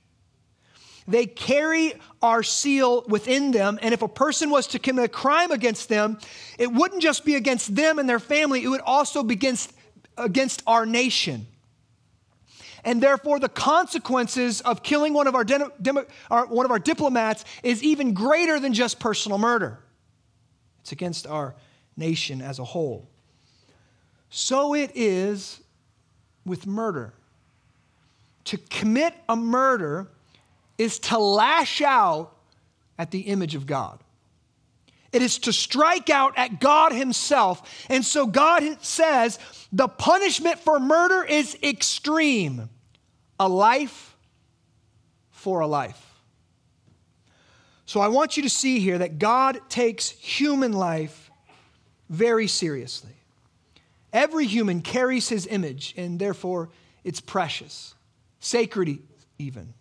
They 1.09 1.27
carry 1.27 1.95
our 2.21 2.43
seal 2.43 3.03
within 3.09 3.51
them. 3.51 3.79
And 3.83 3.93
if 3.93 4.03
a 4.03 4.09
person 4.09 4.51
was 4.51 4.67
to 4.69 4.79
commit 4.79 5.05
a 5.07 5.09
crime 5.09 5.51
against 5.51 5.89
them, 5.89 6.19
it 6.59 6.73
wouldn't 6.73 7.03
just 7.03 7.25
be 7.25 7.35
against 7.35 7.75
them 7.75 7.99
and 7.99 8.09
their 8.09 8.21
family, 8.21 8.63
it 8.63 8.69
would 8.69 8.81
also 8.83 9.23
be 9.23 9.35
against, 9.35 9.73
against 10.17 10.63
our 10.67 10.87
nation. 10.87 11.47
And 12.85 13.03
therefore, 13.03 13.39
the 13.39 13.49
consequences 13.49 14.61
of 14.61 14.83
killing 14.83 15.13
one 15.13 15.27
of 15.27 15.35
our, 15.35 15.45
our, 16.31 16.45
uh, 16.45 16.47
one 16.47 16.67
of 16.67 16.73
our 16.73 16.81
diplomats 16.81 17.45
is 17.63 17.83
even 17.83 18.13
greater 18.13 18.59
than 18.59 18.73
just 18.73 18.99
personal 18.99 19.39
murder. 19.39 19.79
It's 20.81 20.91
against 20.91 21.27
our 21.27 21.55
nation 21.97 22.43
as 22.43 22.59
a 22.59 22.65
whole. 22.65 23.09
So 24.31 24.75
it 24.75 24.91
is 24.95 25.61
with 26.45 26.67
murder. 26.67 27.13
To 28.47 28.57
commit 28.57 29.15
a 29.29 29.37
murder 29.37 30.09
is 30.79 30.99
to 30.99 31.19
lash 31.19 31.81
out 31.81 32.37
at 32.99 33.11
the 33.11 33.21
image 33.21 33.55
of 33.55 33.67
God. 33.67 34.03
It 35.13 35.21
is 35.21 35.39
to 35.41 35.53
strike 35.53 36.09
out 36.09 36.39
at 36.39 36.59
God 36.59 36.93
Himself. 36.93 37.87
And 37.91 38.05
so 38.05 38.27
God 38.27 38.83
says 38.83 39.39
the 39.71 39.89
punishment 39.89 40.59
for 40.59 40.81
murder 40.81 41.23
is 41.23 41.57
extreme 41.63 42.71
a 43.39 43.49
life 43.49 44.17
for 45.31 45.61
a 45.61 45.67
life. 45.67 46.09
So 47.85 48.01
I 48.01 48.09
want 48.09 48.37
you 48.39 48.45
to 48.45 48.49
see 48.49 48.81
here 48.81 48.99
that 48.99 49.19
God 49.19 49.61
takes 49.69 50.09
human 50.09 50.73
life 50.73 51.31
very 52.09 52.47
seriously. 52.47 53.13
Every 54.13 54.47
human 54.47 54.81
carries 54.81 55.29
His 55.29 55.47
image, 55.47 55.93
and 55.97 56.19
therefore 56.19 56.71
it's 57.05 57.21
precious, 57.21 57.95
sacred 58.41 58.99
even. 59.39 59.75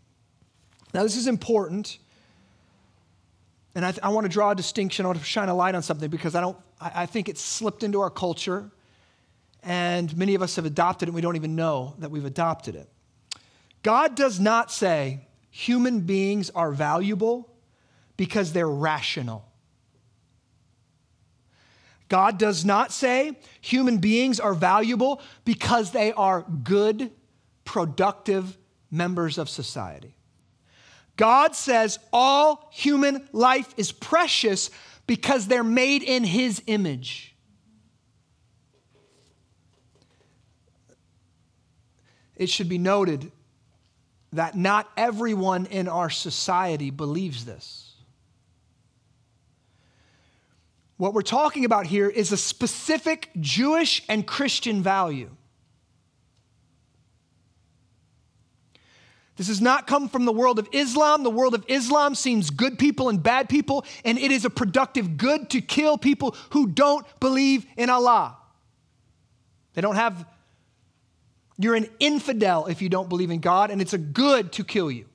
Now, 0.93 1.03
this 1.03 1.15
is 1.15 1.27
important. 1.27 1.97
And 3.75 3.85
I, 3.85 3.91
th- 3.91 4.03
I 4.03 4.09
want 4.09 4.25
to 4.25 4.29
draw 4.29 4.51
a 4.51 4.55
distinction. 4.55 5.05
I 5.05 5.09
want 5.09 5.19
to 5.19 5.25
shine 5.25 5.49
a 5.49 5.55
light 5.55 5.75
on 5.75 5.81
something 5.81 6.09
because 6.09 6.35
I 6.35 6.41
don't. 6.41 6.57
I, 6.79 6.91
I 7.03 7.05
think 7.05 7.29
it's 7.29 7.41
slipped 7.41 7.83
into 7.83 8.01
our 8.01 8.09
culture, 8.09 8.69
and 9.63 10.15
many 10.17 10.35
of 10.35 10.41
us 10.41 10.57
have 10.57 10.65
adopted 10.65 11.07
it. 11.07 11.11
and 11.11 11.15
We 11.15 11.21
don't 11.21 11.37
even 11.37 11.55
know 11.55 11.95
that 11.99 12.11
we've 12.11 12.25
adopted 12.25 12.75
it. 12.75 12.89
God 13.83 14.15
does 14.15 14.39
not 14.39 14.71
say 14.71 15.27
human 15.49 16.01
beings 16.01 16.49
are 16.49 16.71
valuable 16.71 17.49
because 18.17 18.53
they're 18.53 18.69
rational. 18.69 19.45
God 22.09 22.37
does 22.37 22.65
not 22.65 22.91
say 22.91 23.39
human 23.61 23.99
beings 23.99 24.39
are 24.41 24.53
valuable 24.53 25.21
because 25.45 25.91
they 25.91 26.11
are 26.11 26.45
good, 26.63 27.09
productive 27.63 28.57
members 28.91 29.37
of 29.37 29.49
society. 29.49 30.13
God 31.21 31.55
says 31.55 31.99
all 32.11 32.67
human 32.71 33.29
life 33.31 33.75
is 33.77 33.91
precious 33.91 34.71
because 35.05 35.45
they're 35.45 35.63
made 35.63 36.01
in 36.01 36.23
His 36.23 36.63
image. 36.65 37.35
It 42.35 42.49
should 42.49 42.67
be 42.67 42.79
noted 42.79 43.31
that 44.33 44.55
not 44.55 44.89
everyone 44.97 45.67
in 45.67 45.87
our 45.87 46.09
society 46.09 46.89
believes 46.89 47.45
this. 47.45 47.93
What 50.97 51.13
we're 51.13 51.21
talking 51.21 51.65
about 51.65 51.85
here 51.85 52.09
is 52.09 52.31
a 52.31 52.37
specific 52.37 53.29
Jewish 53.39 54.01
and 54.09 54.25
Christian 54.25 54.81
value. 54.81 55.29
This 59.41 59.47
has 59.47 59.59
not 59.59 59.87
come 59.87 60.07
from 60.07 60.25
the 60.25 60.31
world 60.31 60.59
of 60.59 60.69
Islam. 60.71 61.23
The 61.23 61.31
world 61.31 61.55
of 61.55 61.65
Islam 61.67 62.13
seems 62.13 62.51
good 62.51 62.77
people 62.77 63.09
and 63.09 63.23
bad 63.23 63.49
people, 63.49 63.83
and 64.05 64.19
it 64.19 64.31
is 64.31 64.45
a 64.45 64.51
productive 64.51 65.17
good 65.17 65.49
to 65.49 65.61
kill 65.61 65.97
people 65.97 66.35
who 66.51 66.67
don't 66.67 67.03
believe 67.19 67.65
in 67.75 67.89
Allah. 67.89 68.37
They 69.73 69.81
don't 69.81 69.95
have 69.95 70.27
You're 71.57 71.73
an 71.73 71.89
infidel 71.99 72.67
if 72.67 72.83
you 72.83 72.89
don't 72.89 73.09
believe 73.09 73.31
in 73.31 73.39
God, 73.39 73.71
and 73.71 73.81
it's 73.81 73.93
a 73.93 73.97
good 73.97 74.51
to 74.51 74.63
kill 74.63 74.91
you. 74.91 75.05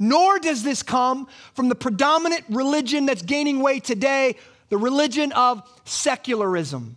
Nor 0.00 0.40
does 0.40 0.64
this 0.64 0.82
come 0.82 1.28
from 1.54 1.68
the 1.68 1.76
predominant 1.76 2.42
religion 2.48 3.06
that's 3.06 3.22
gaining 3.22 3.60
way 3.60 3.78
today, 3.78 4.34
the 4.68 4.78
religion 4.78 5.30
of 5.30 5.62
secularism. 5.84 6.96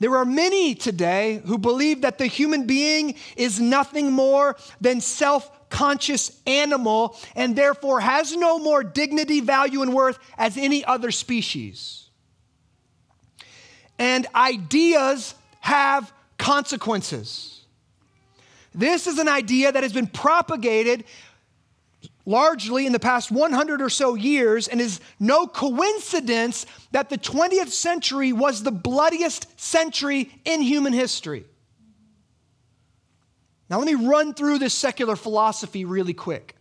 There 0.00 0.16
are 0.16 0.24
many 0.24 0.74
today 0.74 1.42
who 1.44 1.58
believe 1.58 2.00
that 2.00 2.16
the 2.16 2.26
human 2.26 2.66
being 2.66 3.14
is 3.36 3.60
nothing 3.60 4.10
more 4.10 4.56
than 4.80 5.00
self 5.00 5.68
conscious 5.68 6.40
animal 6.46 7.16
and 7.36 7.54
therefore 7.54 8.00
has 8.00 8.34
no 8.34 8.58
more 8.58 8.82
dignity, 8.82 9.40
value, 9.40 9.82
and 9.82 9.94
worth 9.94 10.18
as 10.36 10.56
any 10.56 10.84
other 10.84 11.10
species. 11.10 12.08
And 13.98 14.26
ideas 14.34 15.34
have 15.60 16.10
consequences. 16.38 17.60
This 18.74 19.06
is 19.06 19.18
an 19.18 19.28
idea 19.28 19.70
that 19.70 19.82
has 19.82 19.92
been 19.92 20.06
propagated 20.06 21.04
largely 22.30 22.86
in 22.86 22.92
the 22.92 23.00
past 23.00 23.30
100 23.30 23.82
or 23.82 23.90
so 23.90 24.14
years, 24.14 24.68
and 24.68 24.80
is 24.80 25.00
no 25.18 25.46
coincidence 25.46 26.64
that 26.92 27.10
the 27.10 27.18
20th 27.18 27.70
century 27.70 28.32
was 28.32 28.62
the 28.62 28.70
bloodiest 28.70 29.60
century 29.60 30.30
in 30.44 30.62
human 30.62 30.92
history. 30.92 31.44
Now, 33.68 33.78
let 33.78 33.86
me 33.86 33.94
run 33.94 34.32
through 34.34 34.58
this 34.58 34.74
secular 34.74 35.16
philosophy 35.16 35.84
really 35.84 36.14
quick. 36.14 36.56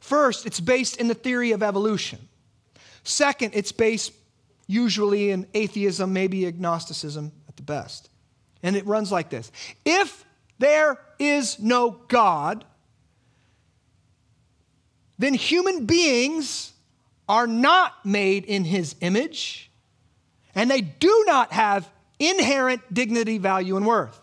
First, 0.00 0.46
it's 0.46 0.60
based 0.60 0.98
in 0.98 1.08
the 1.08 1.14
theory 1.14 1.52
of 1.52 1.62
evolution. 1.62 2.18
Second, 3.04 3.52
it's 3.54 3.72
based 3.72 4.12
usually 4.66 5.30
in 5.30 5.46
atheism, 5.54 6.12
maybe 6.12 6.46
agnosticism 6.46 7.32
at 7.48 7.56
the 7.56 7.62
best. 7.62 8.10
And 8.62 8.76
it 8.76 8.86
runs 8.86 9.10
like 9.10 9.30
this 9.30 9.50
If 9.84 10.24
there 10.58 10.98
is 11.18 11.58
no 11.58 11.90
God, 12.08 12.64
then 15.18 15.34
human 15.34 15.86
beings 15.86 16.72
are 17.28 17.46
not 17.46 18.04
made 18.04 18.44
in 18.44 18.64
his 18.64 18.94
image, 19.00 19.70
and 20.54 20.70
they 20.70 20.80
do 20.80 21.24
not 21.26 21.52
have 21.52 21.88
inherent 22.18 22.82
dignity, 22.92 23.38
value, 23.38 23.76
and 23.76 23.86
worth. 23.86 24.18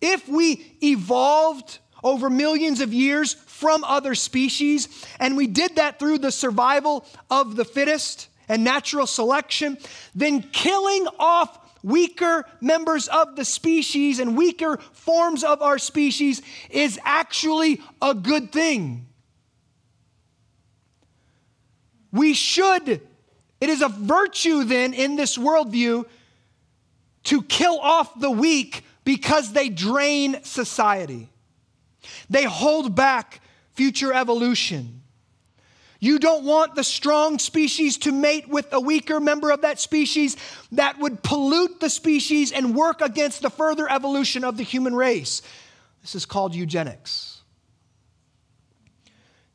If 0.00 0.28
we 0.28 0.76
evolved 0.82 1.78
over 2.02 2.30
millions 2.30 2.80
of 2.80 2.94
years 2.94 3.34
from 3.34 3.84
other 3.84 4.14
species, 4.14 4.88
and 5.18 5.36
we 5.36 5.46
did 5.46 5.76
that 5.76 5.98
through 5.98 6.18
the 6.18 6.30
survival 6.30 7.04
of 7.30 7.56
the 7.56 7.64
fittest 7.64 8.28
and 8.48 8.64
natural 8.64 9.06
selection, 9.06 9.76
then 10.14 10.42
killing 10.42 11.06
off 11.18 11.58
weaker 11.82 12.44
members 12.60 13.08
of 13.08 13.36
the 13.36 13.44
species 13.44 14.18
and 14.18 14.36
weaker 14.36 14.78
forms 14.92 15.44
of 15.44 15.62
our 15.62 15.78
species 15.78 16.42
is 16.70 16.98
actually 17.04 17.80
a 18.00 18.14
good 18.14 18.52
thing. 18.52 19.06
We 22.12 22.34
should, 22.34 22.88
it 22.88 23.68
is 23.68 23.82
a 23.82 23.88
virtue 23.88 24.64
then 24.64 24.94
in 24.94 25.16
this 25.16 25.36
worldview 25.36 26.04
to 27.24 27.42
kill 27.42 27.78
off 27.78 28.18
the 28.18 28.30
weak 28.30 28.84
because 29.04 29.52
they 29.52 29.68
drain 29.68 30.42
society. 30.44 31.28
They 32.30 32.44
hold 32.44 32.94
back 32.94 33.40
future 33.74 34.12
evolution. 34.12 35.02
You 36.00 36.18
don't 36.18 36.44
want 36.44 36.76
the 36.76 36.84
strong 36.84 37.38
species 37.38 37.98
to 37.98 38.12
mate 38.12 38.48
with 38.48 38.72
a 38.72 38.80
weaker 38.80 39.18
member 39.18 39.50
of 39.50 39.62
that 39.62 39.80
species 39.80 40.36
that 40.72 40.98
would 40.98 41.22
pollute 41.22 41.80
the 41.80 41.90
species 41.90 42.52
and 42.52 42.74
work 42.74 43.00
against 43.00 43.42
the 43.42 43.50
further 43.50 43.90
evolution 43.90 44.44
of 44.44 44.56
the 44.56 44.62
human 44.62 44.94
race. 44.94 45.42
This 46.02 46.14
is 46.14 46.24
called 46.24 46.54
eugenics. 46.54 47.37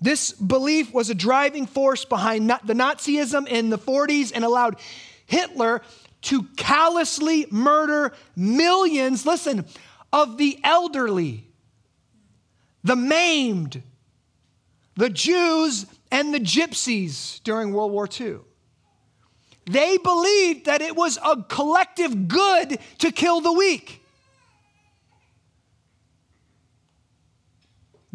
This 0.04 0.34
belief 0.34 0.94
was 0.94 1.10
a 1.10 1.16
driving 1.16 1.66
force 1.66 2.04
behind 2.04 2.50
the 2.50 2.74
Nazism 2.74 3.48
in 3.48 3.70
the 3.70 3.78
40s 3.78 4.34
and 4.36 4.44
allowed 4.44 4.76
Hitler 5.26 5.82
to 6.24 6.44
callously 6.58 7.48
murder 7.50 8.12
millions, 8.36 9.26
listen, 9.26 9.66
of 10.12 10.38
the 10.38 10.60
elderly, 10.62 11.48
the 12.84 12.98
maimed, 12.98 13.82
the 14.98 15.10
Jews, 15.10 15.86
and 16.12 16.34
the 16.34 16.40
gypsies 16.40 17.42
during 17.44 17.72
World 17.72 17.94
War 17.94 18.10
II. 18.20 18.40
They 19.68 19.98
believed 20.00 20.66
that 20.66 20.82
it 20.82 20.98
was 20.98 21.18
a 21.24 21.44
collective 21.44 22.28
good 22.28 22.78
to 22.98 23.10
kill 23.10 23.40
the 23.40 23.54
weak. 23.54 24.03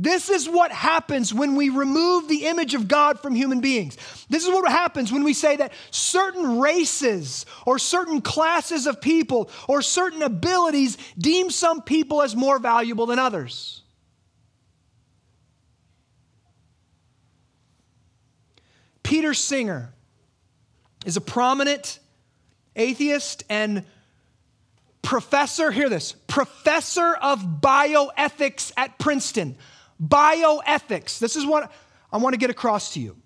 This 0.01 0.31
is 0.31 0.49
what 0.49 0.71
happens 0.71 1.35
when 1.35 1.57
we 1.57 1.71
remove 1.71 2.29
the 2.29 2.47
image 2.47 2.75
of 2.75 2.87
God 2.87 3.19
from 3.19 3.35
human 3.35 3.61
beings. 3.61 3.97
This 4.31 4.45
is 4.45 4.49
what 4.49 4.71
happens 4.71 5.13
when 5.13 5.25
we 5.25 5.35
say 5.35 5.57
that 5.57 5.73
certain 5.91 6.61
races 6.61 7.45
or 7.67 7.81
certain 7.81 8.21
classes 8.21 8.87
of 8.87 9.01
people 9.01 9.51
or 9.67 9.83
certain 9.83 10.23
abilities 10.23 10.97
deem 11.19 11.51
some 11.51 11.83
people 11.83 12.23
as 12.23 12.37
more 12.37 12.61
valuable 12.61 13.07
than 13.07 13.19
others. 13.19 13.83
Peter 19.03 19.35
Singer 19.35 19.93
is 21.07 21.17
a 21.17 21.21
prominent 21.21 21.99
atheist 22.77 23.43
and 23.51 23.85
professor, 25.03 25.73
hear 25.73 25.89
this, 25.89 26.13
professor 26.29 27.15
of 27.15 27.41
bioethics 27.41 28.71
at 28.77 28.97
Princeton 29.01 29.57
bioethics. 30.03 31.19
This 31.19 31.37
is 31.37 31.47
what 31.47 31.73
I 32.13 32.19
want 32.19 32.35
to 32.35 32.39
get 32.39 32.51
across 32.51 32.95
to 32.95 33.01
you. 33.01 33.17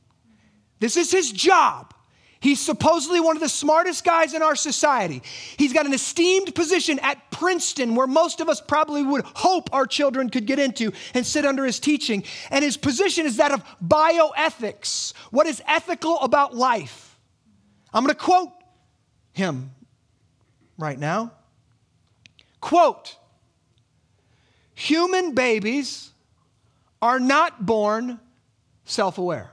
This 0.80 0.96
is 0.96 1.10
his 1.10 1.30
job. 1.30 1.94
He's 2.40 2.60
supposedly 2.60 3.20
one 3.20 3.36
of 3.36 3.40
the 3.40 3.48
smartest 3.48 4.02
guys 4.02 4.34
in 4.34 4.42
our 4.42 4.56
society. 4.56 5.22
He's 5.56 5.72
got 5.72 5.86
an 5.86 5.94
esteemed 5.94 6.56
position 6.56 6.98
at 6.98 7.30
Princeton, 7.30 7.94
where 7.94 8.08
most 8.08 8.40
of 8.40 8.48
us 8.48 8.60
probably 8.60 9.00
would 9.00 9.24
hope 9.24 9.72
our 9.72 9.86
children 9.86 10.28
could 10.28 10.44
get 10.44 10.58
into 10.58 10.92
and 11.14 11.24
sit 11.24 11.46
under 11.46 11.64
his 11.64 11.78
teaching. 11.78 12.24
And 12.50 12.64
his 12.64 12.76
position 12.76 13.26
is 13.26 13.36
that 13.36 13.52
of 13.52 13.62
bioethics. 13.80 15.12
What 15.30 15.46
is 15.46 15.62
ethical 15.68 16.18
about 16.18 16.52
life? 16.52 17.16
I'm 17.94 18.02
going 18.02 18.12
to 18.12 18.20
quote 18.20 18.50
him 19.32 19.70
right 20.76 20.98
now. 20.98 21.30
Quote 22.60 23.16
Human 24.74 25.32
babies 25.34 26.11
are 27.02 27.20
not 27.20 27.66
born 27.66 28.20
self 28.84 29.18
aware. 29.18 29.52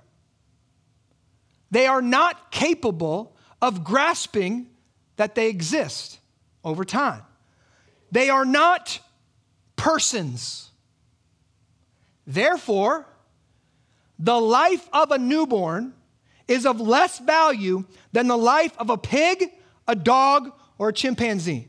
They 1.72 1.88
are 1.88 2.02
not 2.02 2.52
capable 2.52 3.36
of 3.62 3.84
grasping 3.84 4.68
that 5.18 5.36
they 5.36 5.50
exist 5.50 6.20
over 6.64 6.86
time. 6.86 7.24
They 8.12 8.30
are 8.30 8.46
not 8.46 9.00
persons. 9.76 10.72
Therefore, 12.26 13.06
the 14.18 14.40
life 14.40 14.88
of 14.94 15.12
a 15.12 15.18
newborn 15.18 15.94
is 16.48 16.66
of 16.66 16.82
less 16.82 17.20
value 17.20 17.86
than 18.12 18.28
the 18.28 18.38
life 18.38 18.76
of 18.78 18.90
a 18.90 18.98
pig, 18.98 19.52
a 19.88 19.96
dog, 19.96 20.52
or 20.78 20.90
a 20.90 20.94
chimpanzee. 20.94 21.68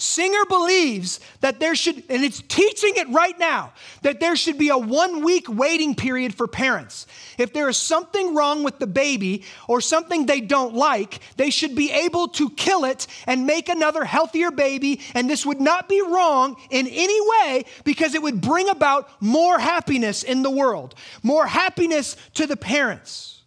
Singer 0.00 0.44
believes 0.48 1.18
that 1.40 1.58
there 1.58 1.74
should, 1.74 1.96
and 2.08 2.22
it's 2.22 2.40
teaching 2.42 2.92
it 2.94 3.08
right 3.08 3.36
now, 3.36 3.72
that 4.02 4.20
there 4.20 4.36
should 4.36 4.56
be 4.56 4.68
a 4.68 4.78
one 4.78 5.24
week 5.24 5.48
waiting 5.48 5.96
period 5.96 6.36
for 6.36 6.46
parents. 6.46 7.08
If 7.36 7.52
there 7.52 7.68
is 7.68 7.76
something 7.76 8.32
wrong 8.32 8.62
with 8.62 8.78
the 8.78 8.86
baby 8.86 9.42
or 9.66 9.80
something 9.80 10.24
they 10.24 10.40
don't 10.40 10.72
like, 10.72 11.18
they 11.36 11.50
should 11.50 11.74
be 11.74 11.90
able 11.90 12.28
to 12.28 12.48
kill 12.50 12.84
it 12.84 13.08
and 13.26 13.44
make 13.44 13.68
another 13.68 14.04
healthier 14.04 14.52
baby. 14.52 15.00
And 15.14 15.28
this 15.28 15.44
would 15.44 15.60
not 15.60 15.88
be 15.88 16.00
wrong 16.00 16.54
in 16.70 16.86
any 16.86 17.20
way 17.20 17.64
because 17.82 18.14
it 18.14 18.22
would 18.22 18.40
bring 18.40 18.68
about 18.68 19.10
more 19.20 19.58
happiness 19.58 20.22
in 20.22 20.42
the 20.42 20.50
world, 20.50 20.94
more 21.24 21.48
happiness 21.48 22.16
to 22.34 22.46
the 22.46 22.56
parents. 22.56 23.42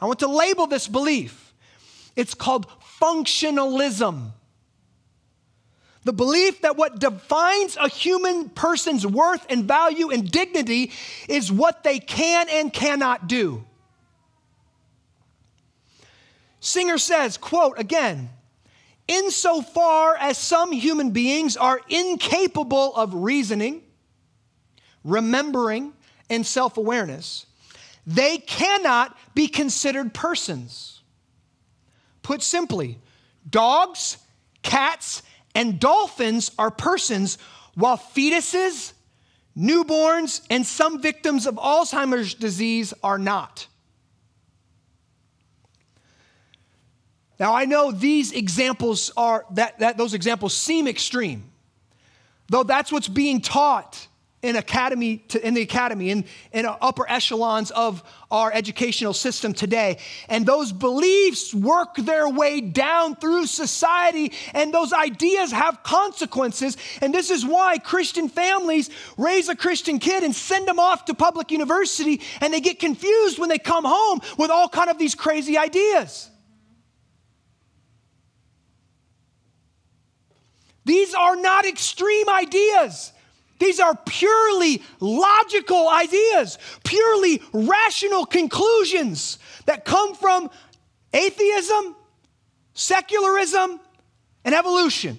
I 0.00 0.06
want 0.06 0.18
to 0.18 0.28
label 0.28 0.66
this 0.66 0.88
belief. 0.88 1.54
It's 2.16 2.34
called 2.34 2.66
functionalism. 3.00 4.32
The 6.06 6.12
belief 6.12 6.60
that 6.60 6.76
what 6.76 7.00
defines 7.00 7.76
a 7.76 7.88
human 7.88 8.48
person's 8.50 9.04
worth 9.04 9.44
and 9.50 9.64
value 9.64 10.10
and 10.12 10.30
dignity 10.30 10.92
is 11.28 11.50
what 11.50 11.82
they 11.82 11.98
can 11.98 12.46
and 12.48 12.72
cannot 12.72 13.26
do. 13.26 13.64
Singer 16.60 16.98
says, 16.98 17.36
quote, 17.36 17.76
again, 17.76 18.30
insofar 19.08 20.16
as 20.16 20.38
some 20.38 20.70
human 20.70 21.10
beings 21.10 21.56
are 21.56 21.80
incapable 21.88 22.94
of 22.94 23.12
reasoning, 23.12 23.82
remembering, 25.02 25.92
and 26.30 26.46
self 26.46 26.76
awareness, 26.76 27.46
they 28.06 28.38
cannot 28.38 29.18
be 29.34 29.48
considered 29.48 30.14
persons. 30.14 31.00
Put 32.22 32.42
simply, 32.42 33.00
dogs, 33.50 34.18
cats, 34.62 35.22
and 35.56 35.80
dolphins 35.80 36.50
are 36.58 36.70
persons, 36.70 37.38
while 37.74 37.96
fetuses, 37.96 38.92
newborns, 39.56 40.42
and 40.50 40.66
some 40.66 41.00
victims 41.00 41.46
of 41.46 41.54
Alzheimer's 41.54 42.34
disease 42.34 42.92
are 43.02 43.16
not. 43.16 43.66
Now, 47.40 47.54
I 47.54 47.64
know 47.64 47.90
these 47.90 48.32
examples 48.32 49.10
are, 49.16 49.46
that, 49.52 49.78
that 49.78 49.96
those 49.96 50.12
examples 50.12 50.54
seem 50.54 50.86
extreme, 50.86 51.50
though 52.48 52.62
that's 52.62 52.92
what's 52.92 53.08
being 53.08 53.40
taught 53.40 54.08
in 54.46 54.56
academy 54.56 55.18
to, 55.28 55.44
in 55.44 55.54
the 55.54 55.62
academy 55.62 56.10
in, 56.10 56.24
in 56.52 56.66
upper 56.66 57.08
echelons 57.10 57.70
of 57.72 58.02
our 58.30 58.52
educational 58.52 59.12
system 59.12 59.52
today. 59.52 59.98
And 60.28 60.46
those 60.46 60.72
beliefs 60.72 61.52
work 61.52 61.96
their 61.96 62.28
way 62.28 62.60
down 62.60 63.16
through 63.16 63.46
society 63.46 64.32
and 64.54 64.72
those 64.72 64.92
ideas 64.92 65.52
have 65.52 65.82
consequences. 65.82 66.76
And 67.02 67.12
this 67.12 67.30
is 67.30 67.44
why 67.44 67.78
christian 67.78 68.28
families 68.28 68.90
raise 69.18 69.48
a 69.48 69.56
christian 69.56 69.98
kid 69.98 70.22
and 70.22 70.34
send 70.34 70.68
them 70.68 70.78
off 70.78 71.06
to 71.06 71.14
public 71.14 71.50
university 71.50 72.20
and 72.40 72.54
they 72.54 72.60
get 72.60 72.78
confused 72.78 73.38
when 73.38 73.48
they 73.48 73.58
come 73.58 73.84
home 73.84 74.20
with 74.38 74.50
all 74.50 74.68
kind 74.68 74.90
of 74.90 74.98
these 74.98 75.14
crazy 75.14 75.58
ideas. 75.58 76.30
These 80.84 81.14
are 81.14 81.34
not 81.34 81.66
extreme 81.66 82.28
ideas 82.28 83.12
these 83.58 83.80
are 83.80 83.96
purely 84.06 84.82
logical 85.00 85.88
ideas, 85.88 86.58
purely 86.84 87.42
rational 87.52 88.26
conclusions 88.26 89.38
that 89.64 89.84
come 89.84 90.14
from 90.14 90.50
atheism, 91.12 91.96
secularism, 92.74 93.80
and 94.44 94.54
evolution. 94.54 95.18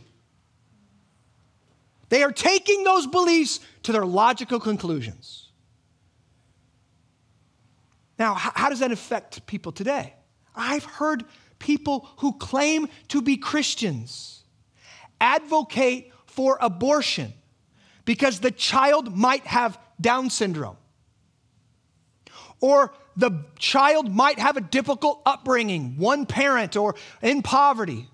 They 2.10 2.23
are 2.23 2.32
taking 2.32 2.84
those 2.84 3.08
beliefs 3.08 3.60
to 3.84 3.91
their 3.91 4.06
logical 4.06 4.60
conclusions. 4.60 5.50
Now, 8.17 8.34
how 8.34 8.69
does 8.69 8.80
that 8.80 8.91
affect 8.91 9.45
people 9.45 9.71
today? 9.71 10.13
I've 10.56 10.86
heard 10.86 11.26
people 11.60 12.08
who 12.17 12.34
claim 12.34 12.88
to 13.10 13.21
be 13.21 13.38
Christians 13.38 14.43
advocate 15.19 16.12
for 16.26 16.58
abortion 16.62 17.34
because 18.08 18.39
the 18.39 18.52
child 18.52 19.15
might 19.15 19.46
have 19.46 19.78
Down 20.00 20.30
syndrome. 20.30 20.78
Or 22.62 22.93
the 23.15 23.43
child 23.60 24.13
might 24.13 24.39
have 24.39 24.58
a 24.58 24.62
difficult 24.62 25.22
upbringing, 25.26 25.98
one 25.98 26.26
parent, 26.26 26.76
or 26.76 26.96
in 27.22 27.41
poverty. 27.41 28.08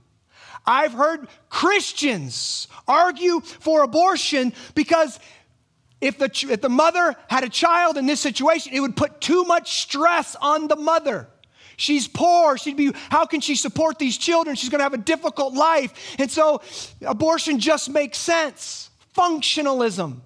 I've 0.65 0.93
heard 0.93 1.27
Christians 1.49 2.67
argue 2.87 3.41
for 3.41 3.83
abortion 3.83 4.53
because 4.75 5.19
if 6.01 6.17
the, 6.17 6.29
if 6.49 6.61
the 6.61 6.69
mother 6.69 7.15
had 7.27 7.43
a 7.43 7.49
child 7.49 7.97
in 7.97 8.05
this 8.05 8.19
situation, 8.19 8.73
it 8.73 8.79
would 8.79 8.95
put 8.95 9.21
too 9.21 9.43
much 9.43 9.81
stress 9.81 10.35
on 10.41 10.67
the 10.69 10.75
mother. 10.75 11.27
She's 11.77 12.07
poor. 12.07 12.57
She'd 12.57 12.77
be, 12.77 12.93
how 13.09 13.25
can 13.25 13.41
she 13.41 13.55
support 13.55 13.99
these 13.99 14.17
children? 14.17 14.55
She's 14.55 14.69
going 14.69 14.79
to 14.79 14.85
have 14.85 14.93
a 14.93 14.97
difficult 14.97 15.53
life. 15.53 16.15
And 16.17 16.31
so 16.31 16.61
abortion 17.05 17.59
just 17.59 17.89
makes 17.89 18.17
sense 18.17 18.89
functionalism. 19.15 20.21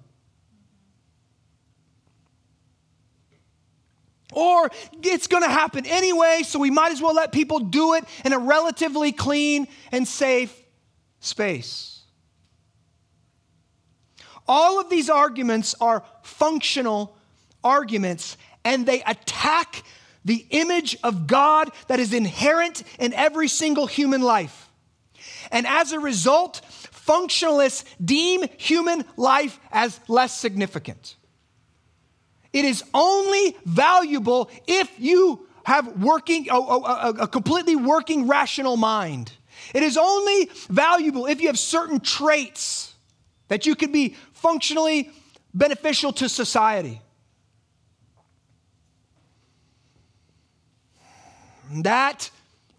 Or 4.32 4.70
it's 5.02 5.26
going 5.26 5.42
to 5.42 5.48
happen 5.48 5.86
anyway, 5.86 6.42
so 6.44 6.58
we 6.58 6.70
might 6.70 6.92
as 6.92 7.00
well 7.00 7.14
let 7.14 7.32
people 7.32 7.60
do 7.60 7.94
it 7.94 8.04
in 8.24 8.32
a 8.32 8.38
relatively 8.38 9.10
clean 9.10 9.66
and 9.90 10.06
safe 10.06 10.54
space. 11.20 12.02
All 14.46 14.80
of 14.80 14.90
these 14.90 15.10
arguments 15.10 15.74
are 15.80 16.04
functional 16.22 17.16
arguments, 17.64 18.36
and 18.64 18.86
they 18.86 19.02
attack 19.02 19.82
the 20.24 20.46
image 20.50 20.96
of 21.02 21.26
God 21.26 21.70
that 21.88 22.00
is 22.00 22.12
inherent 22.12 22.82
in 22.98 23.12
every 23.14 23.48
single 23.48 23.86
human 23.86 24.20
life. 24.20 24.70
And 25.50 25.66
as 25.66 25.92
a 25.92 26.00
result, 26.00 26.60
functionalists 27.08 27.84
deem 28.04 28.44
human 28.58 29.04
life 29.16 29.58
as 29.72 29.98
less 30.08 30.38
significant. 30.38 31.16
It 32.52 32.64
is 32.64 32.84
only 32.92 33.56
valuable 33.64 34.50
if 34.66 34.90
you 34.98 35.46
have 35.64 36.02
working 36.02 36.48
a, 36.50 36.54
a, 36.54 37.10
a, 37.20 37.28
completely 37.28 37.76
working 37.76 38.26
rational 38.26 38.76
mind. 38.76 39.32
It 39.74 39.82
is 39.82 39.98
only 39.98 40.50
valuable 40.68 41.26
if 41.26 41.40
you 41.40 41.48
have 41.48 41.58
certain 41.58 42.00
traits 42.00 42.94
that 43.48 43.66
you 43.66 43.74
can 43.74 43.92
be 43.92 44.16
functionally 44.32 45.10
beneficial 45.52 46.12
to 46.14 46.28
society. 46.28 47.02
That 51.82 52.30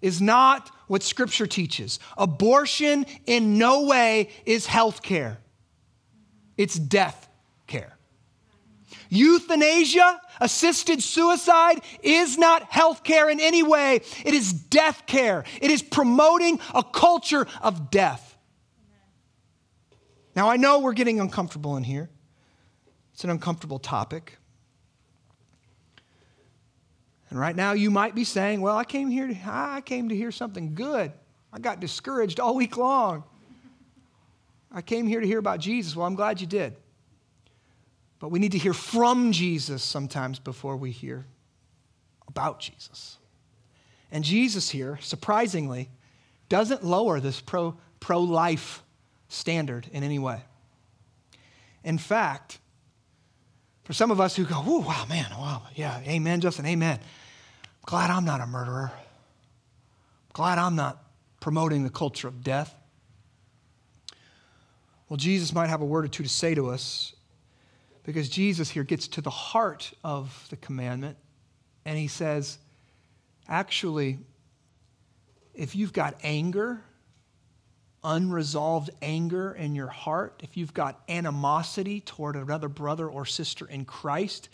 is 0.02 0.20
not 0.20 0.72
what 0.90 1.04
Scripture 1.04 1.46
teaches. 1.48 2.00
Abortion 2.18 3.06
in 3.28 3.58
no 3.60 3.86
way 3.86 4.30
is 4.46 4.66
health 4.66 5.02
care, 5.02 5.38
it's 6.58 6.76
death 6.76 7.30
care. 7.68 7.96
Euthanasia, 9.12 10.20
assisted 10.40 11.02
suicide, 11.02 11.82
is 12.02 12.38
not 12.38 12.64
health 12.64 13.04
care 13.04 13.30
in 13.30 13.40
any 13.40 13.64
way. 13.64 14.02
It 14.26 14.34
is 14.34 14.52
death 14.52 15.04
care. 15.06 15.46
It 15.62 15.72
is 15.72 15.82
promoting 15.82 16.60
a 16.76 16.84
culture 16.84 17.48
of 17.62 17.90
death. 17.90 18.38
Now, 20.36 20.50
I 20.50 20.58
know 20.58 20.80
we're 20.80 20.94
getting 20.94 21.20
uncomfortable 21.20 21.76
in 21.78 21.84
here. 21.84 22.10
It's 23.14 23.24
an 23.24 23.30
uncomfortable 23.30 23.80
topic. 23.80 24.39
And 27.30 27.40
right 27.40 27.56
now 27.56 27.74
you 27.74 27.92
might 27.92 28.16
be 28.16 28.24
saying, 28.24 28.62
"Well, 28.62 28.76
I 28.76 28.84
came 28.84 29.10
here 29.10 29.28
to, 29.28 29.36
I 29.46 29.82
came 29.82 30.10
to 30.10 30.16
hear 30.16 30.32
something 30.32 30.74
good. 30.74 31.12
I 31.54 31.60
got 31.60 31.80
discouraged 31.80 32.40
all 32.40 32.56
week 32.56 32.78
long. 32.78 33.24
I 34.72 34.82
came 34.82 35.08
here 35.08 35.20
to 35.20 35.28
hear 35.28 35.40
about 35.40 35.60
Jesus." 35.60 35.96
Well, 35.96 36.08
I'm 36.08 36.16
glad 36.16 36.42
you 36.42 36.48
did. 36.48 36.76
But 38.20 38.30
we 38.30 38.40
need 38.40 38.52
to 38.52 38.58
hear 38.58 38.74
from 38.74 39.32
Jesus 39.32 39.84
sometimes 39.84 40.40
before 40.40 40.76
we 40.76 40.92
hear 40.92 41.26
about 42.28 42.60
Jesus. 42.60 43.18
And 44.12 44.24
Jesus 44.24 44.70
here, 44.70 44.98
surprisingly, 45.02 45.90
doesn't 46.50 46.84
lower 46.84 47.20
this 47.20 47.42
pro 47.42 47.76
life 48.10 48.84
standard 49.30 49.88
in 49.94 50.04
any 50.04 50.20
way. 50.20 50.42
In 51.84 51.98
fact, 51.98 52.60
for 53.84 53.94
some 53.94 54.12
of 54.12 54.20
us 54.20 54.36
who 54.36 54.46
go, 54.46 54.62
oh, 54.66 54.80
wow, 54.82 55.06
man, 55.08 55.28
wow, 55.32 55.64
yeah, 55.76 56.00
amen, 56.02 56.42
Justin, 56.42 56.66
amen. 56.66 57.00
Glad 57.86 58.10
I'm 58.10 58.26
not 58.26 58.42
a 58.42 58.48
murderer. 58.48 58.92
Glad 60.34 60.58
I'm 60.58 60.76
not 60.76 61.04
promoting 61.40 61.84
the 61.84 61.90
culture 61.90 62.28
of 62.28 62.44
death. 62.44 62.76
Well, 65.08 65.18
Jesus 65.18 65.54
might 65.54 65.68
have 65.68 65.82
a 65.82 65.86
word 65.86 66.06
or 66.06 66.08
two 66.08 66.24
to 66.24 66.30
say 66.30 66.54
to 66.54 66.70
us 66.70 67.14
because 68.04 68.30
Jesus 68.30 68.70
here 68.70 68.84
gets 68.84 69.08
to 69.10 69.22
the 69.22 69.30
heart 69.30 69.92
of 70.04 70.46
the 70.50 70.56
commandment 70.56 71.18
and 71.86 71.98
he 71.98 72.08
says, 72.08 72.60
actually, 73.48 74.20
if 75.56 75.76
you've 75.76 75.94
got 75.94 76.16
anger, 76.22 76.82
unresolved 78.04 78.92
anger 79.02 79.54
in 79.54 79.76
your 79.76 79.88
heart, 79.88 80.42
if 80.44 80.56
you've 80.56 80.74
got 80.74 81.02
animosity 81.10 82.02
toward 82.02 82.36
another 82.36 82.70
brother 82.70 83.10
or 83.10 83.26
sister 83.26 83.66
in 83.66 83.86
Christ, 83.86 84.50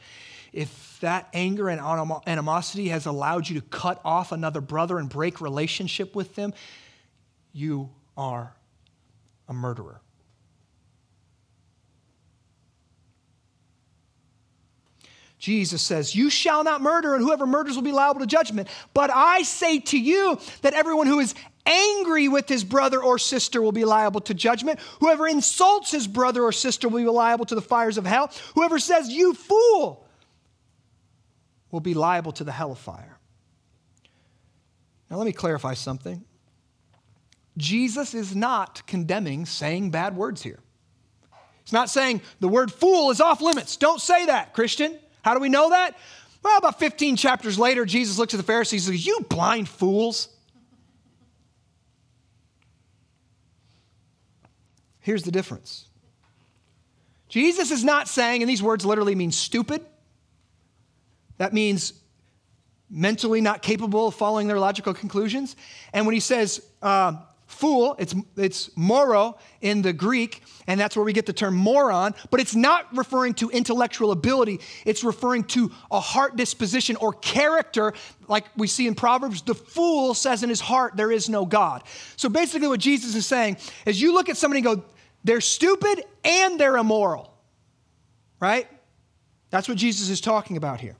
if 0.56 0.98
that 1.02 1.28
anger 1.34 1.68
and 1.68 1.82
animosity 2.26 2.88
has 2.88 3.06
allowed 3.06 3.50
you 3.50 3.60
to 3.60 3.68
cut 3.68 4.00
off 4.06 4.32
another 4.32 4.62
brother 4.62 4.98
and 4.98 5.10
break 5.10 5.42
relationship 5.42 6.16
with 6.16 6.36
them, 6.36 6.54
you 7.52 7.90
are 8.16 8.56
a 9.50 9.54
murderer. 9.54 10.00
Jesus 15.38 15.82
says, 15.82 16.16
You 16.16 16.30
shall 16.30 16.64
not 16.64 16.82
murder, 16.82 17.16
and 17.16 17.24
whoever 17.24 17.46
murders 17.46 17.76
will 17.76 17.84
be 17.84 17.92
liable 17.92 18.22
to 18.22 18.26
judgment. 18.26 18.70
But 18.94 19.12
I 19.14 19.44
say 19.44 19.80
to 19.80 20.00
you 20.00 20.40
that 20.62 20.74
everyone 20.74 21.08
who 21.08 21.20
is 21.20 21.36
angry 21.66 22.30
with 22.30 22.48
his 22.48 22.64
brother 22.64 23.04
or 23.04 23.20
sister 23.20 23.62
will 23.62 23.74
be 23.74 23.84
liable 23.84 24.22
to 24.22 24.34
judgment. 24.34 24.80
Whoever 25.02 25.28
insults 25.28 25.92
his 25.92 26.08
brother 26.08 26.44
or 26.44 26.54
sister 26.54 26.88
will 26.88 27.00
be 27.00 27.06
liable 27.06 27.46
to 27.46 27.56
the 27.56 27.62
fires 27.62 27.98
of 27.98 28.06
hell. 28.06 28.32
Whoever 28.56 28.80
says, 28.80 29.10
You 29.10 29.34
fool, 29.34 30.05
will 31.76 31.82
be 31.82 31.94
liable 31.94 32.32
to 32.32 32.46
the 32.46 32.54
hell 32.54 32.72
of 32.72 32.80
fire. 32.80 33.20
Now, 35.12 35.18
let 35.18 35.26
me 35.26 35.34
clarify 35.34 35.74
something. 35.74 36.24
Jesus 37.58 38.14
is 38.14 38.34
not 38.34 38.88
condemning 38.88 39.46
saying 39.46 39.92
bad 39.92 40.16
words 40.16 40.42
here. 40.42 40.60
He's 41.66 41.74
not 41.74 41.90
saying 41.90 42.22
the 42.40 42.48
word 42.48 42.72
fool 42.72 43.12
is 43.12 43.20
off 43.20 43.42
limits. 43.42 43.76
Don't 43.76 44.00
say 44.00 44.28
that, 44.28 44.54
Christian. 44.54 44.98
How 45.22 45.34
do 45.34 45.42
we 45.42 45.50
know 45.50 45.72
that? 45.72 45.98
Well, 46.42 46.58
about 46.58 46.80
15 46.80 47.18
chapters 47.18 47.60
later, 47.60 47.84
Jesus 47.84 48.18
looks 48.18 48.34
at 48.34 48.38
the 48.38 48.44
Pharisees 48.44 48.88
and 48.88 48.96
says, 48.96 49.06
You 49.06 49.26
blind 49.28 49.68
fools. 49.68 50.30
Here's 55.02 55.24
the 55.24 55.32
difference 55.32 55.90
Jesus 57.28 57.70
is 57.70 57.84
not 57.84 58.08
saying, 58.08 58.42
and 58.42 58.50
these 58.50 58.64
words 58.64 58.86
literally 58.86 59.14
mean 59.14 59.34
stupid. 59.34 59.86
That 61.38 61.54
means 61.54 61.94
mentally 62.90 63.42
not 63.42 63.62
capable 63.62 64.08
of 64.08 64.16
following 64.16 64.48
their 64.48 64.60
logical 64.60 64.94
conclusions. 64.94 65.56
And 65.94 66.06
when 66.06 66.14
he 66.14 66.20
says 66.20 66.66
uh, 66.82 67.14
fool, 67.48 67.96
it's, 68.00 68.16
it's 68.38 68.76
moro 68.76 69.38
in 69.62 69.82
the 69.82 69.94
Greek, 69.94 70.44
and 70.68 70.80
that's 70.80 70.96
where 70.96 71.06
we 71.06 71.14
get 71.14 71.26
the 71.26 71.34
term 71.34 71.56
moron, 71.56 72.14
but 72.32 72.40
it's 72.40 72.56
not 72.56 72.96
referring 72.96 73.34
to 73.36 73.50
intellectual 73.50 74.12
ability. 74.12 74.60
It's 74.86 75.04
referring 75.04 75.44
to 75.46 75.72
a 75.92 76.00
heart 76.00 76.36
disposition 76.36 76.96
or 76.98 77.14
character, 77.14 77.94
like 78.28 78.46
we 78.56 78.68
see 78.68 78.88
in 78.88 78.96
Proverbs. 78.96 79.42
The 79.42 79.56
fool 79.56 80.14
says 80.14 80.44
in 80.44 80.50
his 80.50 80.62
heart, 80.62 80.96
There 80.96 81.12
is 81.12 81.30
no 81.30 81.46
God. 81.46 81.84
So 82.16 82.30
basically, 82.30 82.68
what 82.68 82.80
Jesus 82.80 83.16
is 83.16 83.26
saying 83.26 83.58
is 83.86 84.02
you 84.02 84.14
look 84.14 84.30
at 84.30 84.38
somebody 84.38 84.66
and 84.66 84.78
go, 84.78 84.86
They're 85.24 85.42
stupid 85.42 86.04
and 86.24 86.60
they're 86.60 86.78
immoral, 86.78 87.34
right? 88.40 88.68
That's 89.50 89.70
what 89.70 89.78
Jesus 89.78 90.10
is 90.10 90.20
talking 90.20 90.58
about 90.58 90.82
here. 90.82 90.98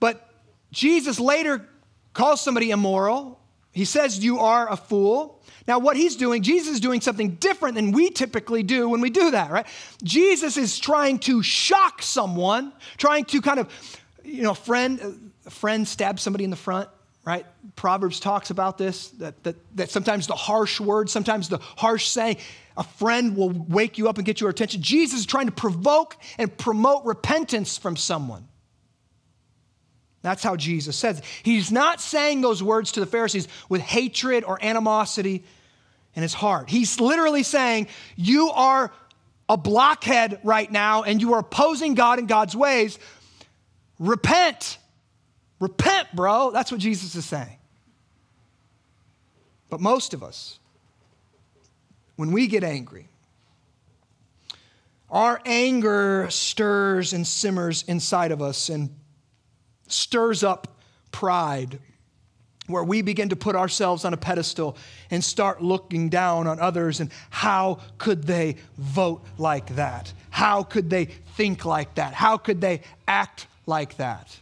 But 0.00 0.28
Jesus 0.72 1.18
later 1.18 1.66
calls 2.12 2.40
somebody 2.40 2.70
immoral. 2.70 3.40
He 3.72 3.84
says, 3.84 4.22
You 4.22 4.40
are 4.40 4.70
a 4.70 4.76
fool. 4.76 5.40
Now, 5.66 5.78
what 5.78 5.96
he's 5.96 6.16
doing, 6.16 6.42
Jesus 6.42 6.74
is 6.74 6.80
doing 6.80 7.02
something 7.02 7.32
different 7.34 7.74
than 7.74 7.92
we 7.92 8.10
typically 8.10 8.62
do 8.62 8.88
when 8.88 9.02
we 9.02 9.10
do 9.10 9.32
that, 9.32 9.50
right? 9.50 9.66
Jesus 10.02 10.56
is 10.56 10.78
trying 10.78 11.18
to 11.20 11.42
shock 11.42 12.02
someone, 12.02 12.72
trying 12.96 13.26
to 13.26 13.42
kind 13.42 13.60
of, 13.60 14.00
you 14.24 14.42
know, 14.42 14.54
friend, 14.54 15.30
a 15.44 15.50
friend 15.50 15.86
stabs 15.86 16.22
somebody 16.22 16.44
in 16.44 16.50
the 16.50 16.56
front, 16.56 16.88
right? 17.24 17.44
Proverbs 17.76 18.18
talks 18.18 18.48
about 18.48 18.78
this, 18.78 19.08
that, 19.10 19.42
that, 19.44 19.56
that 19.76 19.90
sometimes 19.90 20.26
the 20.26 20.34
harsh 20.34 20.80
words, 20.80 21.12
sometimes 21.12 21.50
the 21.50 21.58
harsh 21.58 22.08
saying, 22.08 22.38
a 22.78 22.84
friend 22.84 23.36
will 23.36 23.50
wake 23.50 23.98
you 23.98 24.08
up 24.08 24.16
and 24.16 24.24
get 24.24 24.40
your 24.40 24.48
attention. 24.48 24.80
Jesus 24.80 25.20
is 25.20 25.26
trying 25.26 25.46
to 25.46 25.52
provoke 25.52 26.16
and 26.38 26.56
promote 26.56 27.04
repentance 27.04 27.76
from 27.76 27.96
someone. 27.96 28.48
That's 30.28 30.42
how 30.42 30.56
Jesus 30.56 30.94
says. 30.94 31.22
He's 31.42 31.72
not 31.72 32.02
saying 32.02 32.42
those 32.42 32.62
words 32.62 32.92
to 32.92 33.00
the 33.00 33.06
Pharisees 33.06 33.48
with 33.70 33.80
hatred 33.80 34.44
or 34.44 34.62
animosity 34.62 35.42
in 36.14 36.20
his 36.20 36.34
heart. 36.34 36.68
He's 36.68 37.00
literally 37.00 37.42
saying, 37.42 37.88
You 38.14 38.50
are 38.50 38.92
a 39.48 39.56
blockhead 39.56 40.38
right 40.44 40.70
now 40.70 41.02
and 41.02 41.22
you 41.22 41.32
are 41.32 41.38
opposing 41.38 41.94
God 41.94 42.18
and 42.18 42.28
God's 42.28 42.54
ways. 42.54 42.98
Repent. 43.98 44.76
Repent, 45.60 46.08
bro. 46.14 46.50
That's 46.50 46.70
what 46.70 46.82
Jesus 46.82 47.14
is 47.14 47.24
saying. 47.24 47.56
But 49.70 49.80
most 49.80 50.12
of 50.12 50.22
us, 50.22 50.58
when 52.16 52.32
we 52.32 52.48
get 52.48 52.64
angry, 52.64 53.08
our 55.10 55.40
anger 55.46 56.26
stirs 56.28 57.14
and 57.14 57.26
simmers 57.26 57.82
inside 57.84 58.30
of 58.30 58.42
us 58.42 58.68
and 58.68 58.90
stirs 59.92 60.42
up 60.42 60.68
pride, 61.12 61.78
where 62.66 62.84
we 62.84 63.02
begin 63.02 63.30
to 63.30 63.36
put 63.36 63.56
ourselves 63.56 64.04
on 64.04 64.12
a 64.12 64.16
pedestal 64.16 64.76
and 65.10 65.24
start 65.24 65.62
looking 65.62 66.08
down 66.08 66.46
on 66.46 66.60
others 66.60 67.00
and 67.00 67.10
how 67.30 67.80
could 67.96 68.24
they 68.24 68.56
vote 68.76 69.24
like 69.38 69.74
that? 69.76 70.12
How 70.30 70.62
could 70.62 70.90
they 70.90 71.06
think 71.06 71.64
like 71.64 71.94
that? 71.94 72.12
How 72.12 72.36
could 72.36 72.60
they 72.60 72.82
act 73.06 73.46
like 73.66 73.96
that? 73.96 74.38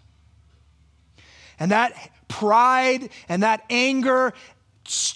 And 1.59 1.71
that 1.71 2.11
pride 2.29 3.11
and 3.29 3.43
that 3.43 3.65
anger 3.71 4.35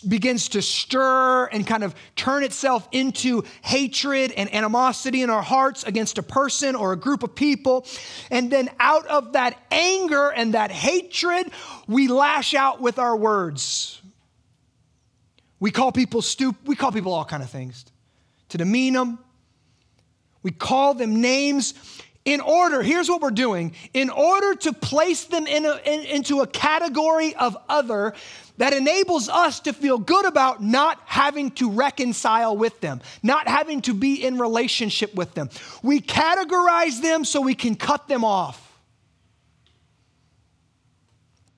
begins 0.06 0.48
to 0.50 0.62
stir 0.62 1.46
and 1.46 1.66
kind 1.66 1.84
of 1.84 1.94
turn 2.16 2.42
itself 2.42 2.88
into 2.92 3.44
hatred 3.62 4.32
and 4.32 4.52
animosity 4.54 5.22
in 5.22 5.30
our 5.30 5.42
hearts 5.42 5.84
against 5.84 6.18
a 6.18 6.22
person 6.22 6.74
or 6.74 6.92
a 6.92 6.96
group 6.96 7.22
of 7.22 7.34
people. 7.34 7.86
And 8.30 8.50
then 8.50 8.70
out 8.78 9.06
of 9.06 9.34
that 9.34 9.56
anger 9.70 10.30
and 10.30 10.54
that 10.54 10.70
hatred, 10.70 11.50
we 11.86 12.08
lash 12.08 12.54
out 12.54 12.80
with 12.80 12.98
our 12.98 13.16
words. 13.16 14.00
We 15.58 15.70
call 15.70 15.92
people 15.92 16.22
stupid, 16.22 16.66
we 16.66 16.74
call 16.76 16.92
people 16.92 17.12
all 17.12 17.24
kind 17.24 17.42
of 17.42 17.50
things 17.50 17.84
to 18.48 18.58
demean 18.58 18.94
them. 18.94 19.18
We 20.42 20.50
call 20.50 20.94
them 20.94 21.20
names 21.20 21.74
in 22.24 22.40
order, 22.40 22.82
here's 22.82 23.08
what 23.08 23.22
we're 23.22 23.30
doing 23.30 23.74
in 23.94 24.10
order 24.10 24.54
to 24.54 24.72
place 24.72 25.24
them 25.24 25.46
in 25.46 25.64
a, 25.64 25.80
in, 25.84 26.04
into 26.04 26.40
a 26.40 26.46
category 26.46 27.34
of 27.34 27.56
other 27.68 28.12
that 28.60 28.74
enables 28.74 29.30
us 29.30 29.60
to 29.60 29.72
feel 29.72 29.96
good 29.96 30.26
about 30.26 30.62
not 30.62 31.00
having 31.06 31.50
to 31.52 31.70
reconcile 31.70 32.54
with 32.54 32.78
them, 32.82 33.00
not 33.22 33.48
having 33.48 33.80
to 33.80 33.94
be 33.94 34.22
in 34.22 34.36
relationship 34.36 35.14
with 35.14 35.32
them. 35.32 35.48
We 35.82 36.02
categorize 36.02 37.00
them 37.00 37.24
so 37.24 37.40
we 37.40 37.54
can 37.54 37.74
cut 37.74 38.06
them 38.06 38.22
off. 38.22 38.78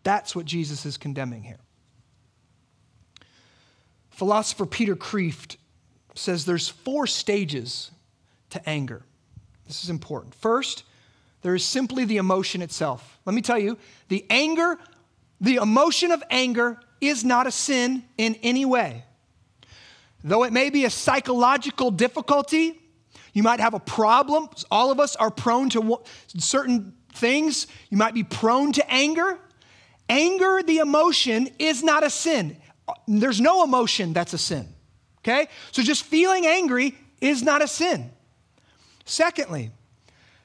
That's 0.04 0.36
what 0.36 0.46
Jesus 0.46 0.86
is 0.86 0.96
condemning 0.96 1.42
here. 1.42 1.58
Philosopher 4.10 4.64
Peter 4.64 4.94
Kreeft 4.94 5.56
says 6.14 6.44
there's 6.44 6.68
four 6.68 7.08
stages 7.08 7.90
to 8.50 8.68
anger. 8.68 9.02
This 9.66 9.82
is 9.82 9.90
important. 9.90 10.36
First, 10.36 10.84
there 11.40 11.56
is 11.56 11.64
simply 11.64 12.04
the 12.04 12.18
emotion 12.18 12.62
itself. 12.62 13.18
Let 13.24 13.34
me 13.34 13.42
tell 13.42 13.58
you, 13.58 13.76
the 14.06 14.24
anger, 14.30 14.78
the 15.40 15.56
emotion 15.56 16.12
of 16.12 16.22
anger 16.30 16.78
is 17.02 17.24
not 17.24 17.46
a 17.46 17.50
sin 17.50 18.04
in 18.16 18.36
any 18.42 18.64
way. 18.64 19.04
Though 20.24 20.44
it 20.44 20.52
may 20.52 20.70
be 20.70 20.84
a 20.84 20.90
psychological 20.90 21.90
difficulty, 21.90 22.80
you 23.34 23.42
might 23.42 23.60
have 23.60 23.74
a 23.74 23.80
problem. 23.80 24.48
All 24.70 24.90
of 24.90 25.00
us 25.00 25.16
are 25.16 25.30
prone 25.30 25.68
to 25.70 26.00
certain 26.38 26.94
things. 27.12 27.66
You 27.90 27.98
might 27.98 28.14
be 28.14 28.22
prone 28.22 28.72
to 28.72 28.90
anger. 28.90 29.38
Anger, 30.08 30.62
the 30.62 30.78
emotion, 30.78 31.48
is 31.58 31.82
not 31.82 32.04
a 32.04 32.10
sin. 32.10 32.56
There's 33.08 33.40
no 33.40 33.64
emotion 33.64 34.12
that's 34.12 34.32
a 34.32 34.38
sin. 34.38 34.68
Okay? 35.18 35.48
So 35.72 35.82
just 35.82 36.04
feeling 36.04 36.46
angry 36.46 36.94
is 37.20 37.42
not 37.42 37.62
a 37.62 37.68
sin. 37.68 38.10
Secondly, 39.04 39.70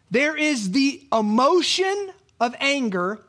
there 0.10 0.36
is 0.36 0.72
the 0.72 1.06
emotion 1.12 2.12
of 2.40 2.56
anger 2.60 3.24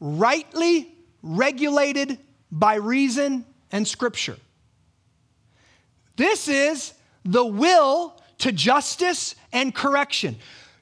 rightly 0.00 0.94
regulated 1.22 2.18
by 2.50 2.74
reason 2.74 3.44
and 3.72 3.86
scripture. 3.86 4.36
This 6.16 6.48
is 6.48 6.92
the 7.24 7.44
will 7.44 8.14
to 8.38 8.52
justice 8.52 9.34
and 9.52 9.74
correction. 9.74 10.36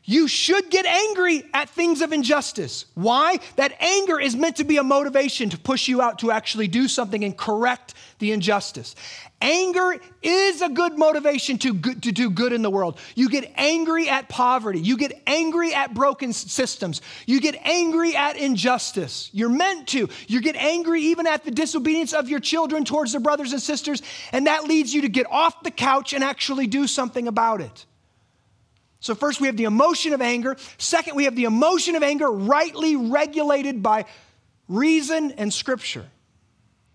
You 0.05 0.27
should 0.27 0.71
get 0.71 0.87
angry 0.87 1.45
at 1.53 1.69
things 1.69 2.01
of 2.01 2.15
injustice. 2.15 2.87
Why? 2.95 3.41
That 3.57 3.77
anger 3.79 4.19
is 4.19 4.35
meant 4.35 4.57
to 4.57 4.65
be 4.65 4.79
a 4.79 4.83
motivation 4.83 5.51
to 5.51 5.59
push 5.59 5.87
you 5.87 6.01
out 6.01 6.21
to 6.21 6.31
actually 6.31 6.67
do 6.67 6.89
something 6.89 7.25
and 7.25 7.37
correct 7.37 7.93
the 8.19 8.33
injustice. 8.33 8.97
Anger 9.41 9.97
is 10.21 10.63
a 10.63 10.69
good 10.69 10.99
motivation 10.99 11.59
to, 11.59 11.73
good, 11.73 12.03
to 12.03 12.13
do 12.13 12.29
good 12.29 12.53
in 12.53 12.63
the 12.63 12.71
world. 12.71 12.99
You 13.15 13.29
get 13.29 13.53
angry 13.55 14.09
at 14.09 14.29
poverty. 14.29 14.81
You 14.81 14.97
get 14.97 15.23
angry 15.29 15.73
at 15.73 15.95
broken 15.95 16.33
systems. 16.33 17.03
You 17.25 17.41
get 17.41 17.55
angry 17.63 18.17
at 18.17 18.37
injustice. 18.37 19.31
You're 19.33 19.49
meant 19.49 19.87
to. 19.89 20.09
You 20.27 20.41
get 20.41 20.57
angry 20.57 21.03
even 21.03 21.29
at 21.29 21.45
the 21.45 21.53
disobedience 21.53 22.15
of 22.15 22.29
your 22.29 22.41
children 22.41 22.85
towards 22.85 23.13
their 23.13 23.21
brothers 23.21 23.53
and 23.53 23.63
sisters, 23.63 24.03
and 24.33 24.49
that 24.49 24.65
leads 24.65 24.93
you 24.93 25.03
to 25.03 25.09
get 25.09 25.31
off 25.31 25.63
the 25.63 25.71
couch 25.71 26.13
and 26.15 26.25
actually 26.25 26.67
do 26.67 26.89
something 26.89 27.29
about 27.29 27.61
it. 27.61 27.87
So, 28.99 29.15
first, 29.15 29.41
we 29.41 29.47
have 29.47 29.57
the 29.57 29.65
emotion 29.65 30.15
of 30.15 30.21
anger. 30.21 30.57
Second, 30.79 31.15
we 31.15 31.25
have 31.25 31.37
the 31.37 31.45
emotion 31.45 31.95
of 31.95 32.03
anger 32.03 32.29
rightly 32.29 32.97
regulated 32.97 33.85
by 33.85 34.07
reason 34.67 35.31
and 35.33 35.55
scripture. 35.55 36.07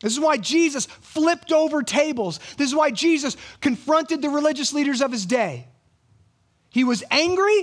This 0.04 0.12
is 0.12 0.20
why 0.20 0.36
Jesus 0.36 0.86
flipped 0.86 1.54
over 1.54 1.82
tables. 1.82 2.42
This 2.58 2.68
is 2.68 2.76
why 2.76 2.92
Jesus 2.92 3.38
confronted 3.62 4.22
the 4.22 4.30
religious 4.30 4.74
leaders 4.74 5.02
of 5.02 5.14
his 5.14 5.26
day. 5.26 5.66
He 6.70 6.84
was 6.84 7.06
angry 7.10 7.60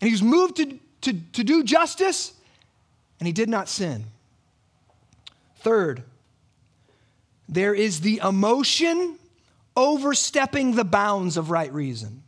and 0.00 0.08
he 0.08 0.10
was 0.10 0.22
moved 0.22 0.56
to, 0.56 0.78
to, 1.02 1.12
to 1.12 1.44
do 1.44 1.62
justice, 1.62 2.32
and 3.20 3.28
he 3.28 3.32
did 3.32 3.48
not 3.48 3.68
sin. 3.68 4.04
Third, 5.58 6.02
there 7.48 7.72
is 7.72 8.00
the 8.00 8.20
emotion 8.24 9.16
overstepping 9.76 10.74
the 10.74 10.84
bounds 10.84 11.36
of 11.36 11.50
right 11.50 11.72
reason. 11.72 12.24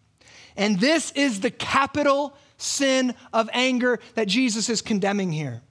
And 0.56 0.78
this 0.78 1.10
is 1.12 1.40
the 1.40 1.50
capital 1.50 2.36
sin 2.58 3.12
of 3.32 3.50
anger 3.52 3.98
that 4.14 4.28
Jesus 4.28 4.68
is 4.68 4.82
condemning 4.82 5.32
here. 5.32 5.62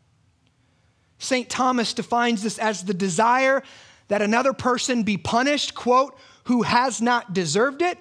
St. 1.18 1.50
Thomas 1.50 1.94
defines 1.94 2.44
this 2.44 2.60
as 2.60 2.84
the 2.84 2.94
desire 2.94 3.64
that 4.08 4.22
another 4.22 4.54
person 4.54 5.04
be 5.04 5.18
punished, 5.18 5.74
quote, 5.74 6.18
who 6.46 6.62
has 6.62 7.02
not 7.02 7.34
deserved 7.34 7.82
it, 7.82 7.98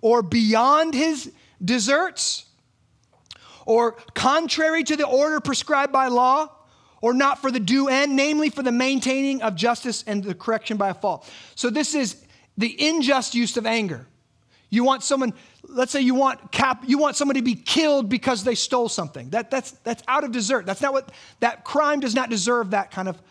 or 0.00 0.22
beyond 0.22 0.94
his 0.94 1.32
deserts, 1.64 2.46
or 3.66 3.92
contrary 4.14 4.84
to 4.84 4.96
the 4.96 5.06
order 5.06 5.40
prescribed 5.40 5.92
by 5.92 6.08
law, 6.08 6.50
or 7.00 7.14
not 7.14 7.40
for 7.40 7.50
the 7.50 7.60
due 7.60 7.88
end, 7.88 8.16
namely 8.16 8.50
for 8.50 8.62
the 8.62 8.72
maintaining 8.72 9.42
of 9.42 9.54
justice 9.54 10.02
and 10.06 10.24
the 10.24 10.34
correction 10.34 10.76
by 10.76 10.88
a 10.88 10.94
fault. 10.94 11.30
So 11.54 11.70
this 11.70 11.94
is 11.94 12.24
the 12.56 12.76
unjust 12.80 13.34
use 13.34 13.56
of 13.56 13.66
anger. 13.66 14.06
You 14.74 14.82
want 14.82 15.04
someone, 15.04 15.32
let's 15.62 15.92
say 15.92 16.00
you 16.00 16.16
want 16.16 16.50
cap, 16.50 16.82
you 16.86 16.98
want 16.98 17.14
somebody 17.14 17.40
to 17.40 17.44
be 17.44 17.54
killed 17.54 18.08
because 18.08 18.42
they 18.42 18.56
stole 18.56 18.88
something. 18.88 19.30
That, 19.30 19.50
that's, 19.50 19.70
that's 19.84 20.02
out 20.08 20.24
of 20.24 20.32
desert. 20.32 20.66
That's 20.66 20.80
not 20.80 20.92
what, 20.92 21.12
that 21.38 21.64
crime 21.64 22.00
does 22.00 22.14
not 22.14 22.28
deserve 22.28 22.72
that 22.72 22.90
kind 22.90 23.08
of 23.08 23.22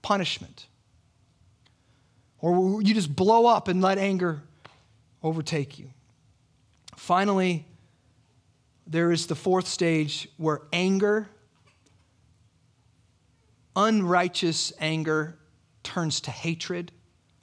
punishment. 0.00 0.68
Or 2.40 2.80
you 2.82 2.94
just 2.94 3.14
blow 3.14 3.46
up 3.46 3.68
and 3.68 3.82
let 3.82 3.98
anger 3.98 4.42
overtake 5.22 5.78
you. 5.78 5.90
Finally, 6.96 7.66
there 8.86 9.12
is 9.12 9.26
the 9.26 9.34
fourth 9.34 9.68
stage 9.68 10.28
where 10.38 10.62
anger, 10.72 11.28
unrighteous 13.74 14.72
anger, 14.80 15.36
turns 15.82 16.22
to 16.22 16.30
hatred 16.30 16.90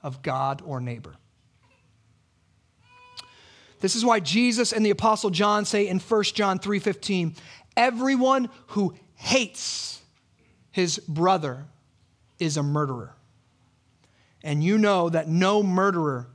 of 0.02 0.22
God 0.22 0.60
or 0.64 0.80
neighbor. 0.80 1.14
This 3.84 3.96
is 3.96 4.02
why 4.02 4.18
Jesus 4.18 4.72
and 4.72 4.82
the 4.82 4.88
apostle 4.88 5.28
John 5.28 5.66
say 5.66 5.86
in 5.86 5.98
1 5.98 6.34
John 6.34 6.58
3:15, 6.58 7.36
everyone 7.76 8.48
who 8.68 8.94
hates 9.14 10.00
his 10.70 10.98
brother 11.00 11.66
is 12.38 12.56
a 12.56 12.62
murderer. 12.62 13.14
And 14.42 14.64
you 14.64 14.78
know 14.78 15.10
that 15.10 15.28
no 15.28 15.62
murderer 15.62 16.28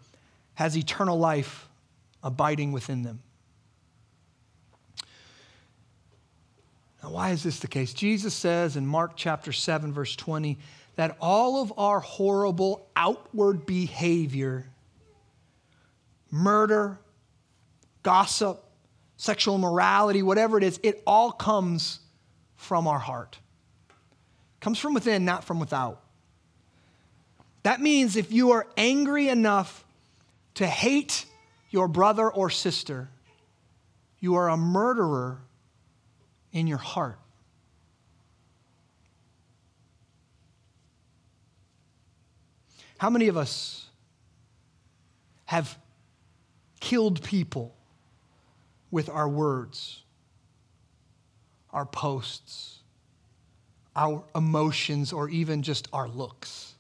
has 0.54 0.78
eternal 0.78 1.18
life 1.18 1.68
abiding 2.22 2.72
within 2.72 3.02
them. 3.02 3.24
Now, 7.02 7.10
why 7.10 7.32
is 7.32 7.42
this 7.42 7.60
the 7.60 7.68
case? 7.68 7.96
Jesus 7.96 8.36
says 8.36 8.78
in 8.78 8.86
Mark 8.86 9.14
chapter 9.16 9.52
7, 9.52 9.92
verse 9.92 10.16
20, 10.16 10.60
that 10.98 11.18
all 11.20 11.64
of 11.64 11.74
our 11.80 12.00
horrible 12.00 12.88
outward 12.96 13.66
behavior, 13.66 14.70
murder, 16.30 17.00
gossip, 18.10 18.66
sexual 19.18 19.54
immorality, 19.54 20.24
whatever 20.24 20.58
it 20.58 20.64
is, 20.64 20.80
it 20.82 21.04
all 21.06 21.32
comes 21.32 22.00
from 22.56 22.88
our 22.88 22.98
heart. 22.98 23.38
It 24.58 24.62
comes 24.62 24.80
from 24.80 24.96
within, 24.96 25.26
not 25.26 25.44
from 25.44 25.60
without. 25.60 26.02
That 27.62 27.80
means 27.80 28.16
if 28.16 28.32
you 28.32 28.54
are 28.54 28.66
angry 28.76 29.30
enough 29.30 29.86
to 30.56 30.66
hate 30.66 31.28
your 31.70 31.88
brother 31.88 32.28
or 32.28 32.50
sister, 32.50 33.10
you 34.20 34.34
are 34.34 34.50
a 34.50 34.58
murderer 34.58 35.38
in 36.52 36.66
your 36.66 36.80
heart. 36.80 37.20
How 42.98 43.12
many 43.12 43.28
of 43.28 43.38
us 43.38 43.86
have 45.46 45.78
killed 46.80 47.22
people 47.22 47.76
with 48.92 49.10
our 49.10 49.28
words, 49.28 50.04
our 51.72 51.86
posts, 51.86 52.80
our 53.96 54.24
emotions, 54.36 55.14
or 55.14 55.30
even 55.30 55.62
just 55.62 55.88
our 55.94 56.08
looks? 56.08 56.74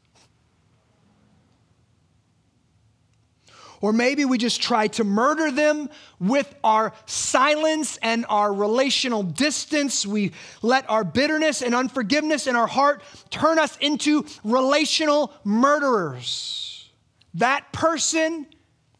Or 3.81 3.93
maybe 3.93 4.25
we 4.25 4.37
just 4.37 4.61
try 4.61 4.87
to 4.87 5.03
murder 5.03 5.51
them 5.51 5.89
with 6.19 6.53
our 6.63 6.93
silence 7.05 7.97
and 8.01 8.25
our 8.27 8.53
relational 8.53 9.23
distance. 9.23 10.05
We 10.05 10.33
let 10.61 10.89
our 10.89 11.03
bitterness 11.03 11.61
and 11.61 11.73
unforgiveness 11.73 12.47
in 12.47 12.55
our 12.55 12.67
heart 12.67 13.01
turn 13.29 13.57
us 13.57 13.77
into 13.77 14.25
relational 14.43 15.33
murderers. 15.43 16.89
That 17.35 17.71
person 17.71 18.47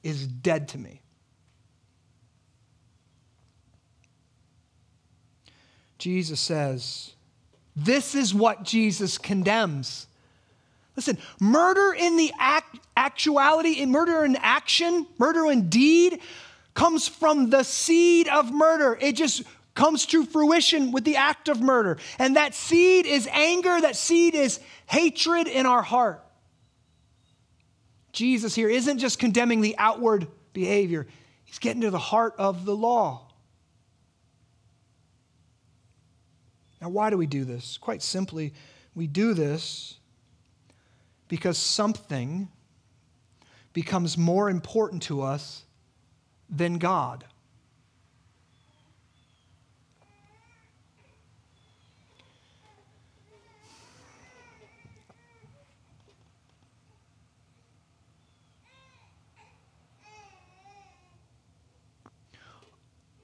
is 0.02 0.26
dead 0.26 0.70
to 0.70 0.78
me. 0.78 1.02
Jesus 6.00 6.40
says, 6.40 7.12
This 7.76 8.16
is 8.16 8.34
what 8.34 8.64
Jesus 8.64 9.20
condemns. 9.20 10.08
Listen, 10.96 11.18
murder 11.40 11.94
in 11.94 12.18
the 12.18 12.32
act, 12.40 12.80
actuality, 12.98 13.86
murder 13.86 14.26
in 14.26 14.36
action, 14.38 15.06
murder 15.18 15.46
in 15.52 15.70
deed, 15.70 16.20
comes 16.74 17.08
from 17.08 17.50
the 17.50 17.64
seed 17.64 18.28
of 18.28 18.52
murder. 18.52 18.98
It 19.00 19.16
just 19.16 19.44
comes 19.76 20.06
to 20.08 20.26
fruition 20.26 20.92
with 20.92 21.06
the 21.06 21.18
act 21.18 21.48
of 21.48 21.62
murder. 21.62 21.98
And 22.18 22.36
that 22.36 22.54
seed 22.54 23.06
is 23.06 23.30
anger, 23.32 23.80
that 23.80 23.96
seed 23.96 24.36
is 24.36 24.60
hatred 24.88 25.48
in 25.48 25.66
our 25.66 25.82
heart. 25.82 26.26
Jesus 28.12 28.56
here 28.56 28.70
isn't 28.70 28.98
just 28.98 29.20
condemning 29.20 29.62
the 29.62 29.76
outward 29.78 30.28
behavior, 30.54 31.08
he's 31.46 31.60
getting 31.60 31.82
to 31.82 31.92
the 31.92 32.00
heart 32.00 32.36
of 32.38 32.66
the 32.66 32.76
law. 32.76 33.29
Now, 36.82 36.90
why 36.90 37.10
do 37.10 37.18
we 37.18 37.28
do 37.28 37.44
this? 37.44 37.78
Quite 37.78 38.02
simply, 38.02 38.54
we 38.96 39.08
do 39.08 39.34
this 39.34 40.00
because 41.28 41.58
something 41.58 42.50
becomes 43.74 44.18
more 44.18 44.50
important 44.50 45.04
to 45.04 45.22
us 45.22 45.64
than 46.50 46.78
God. 46.78 47.26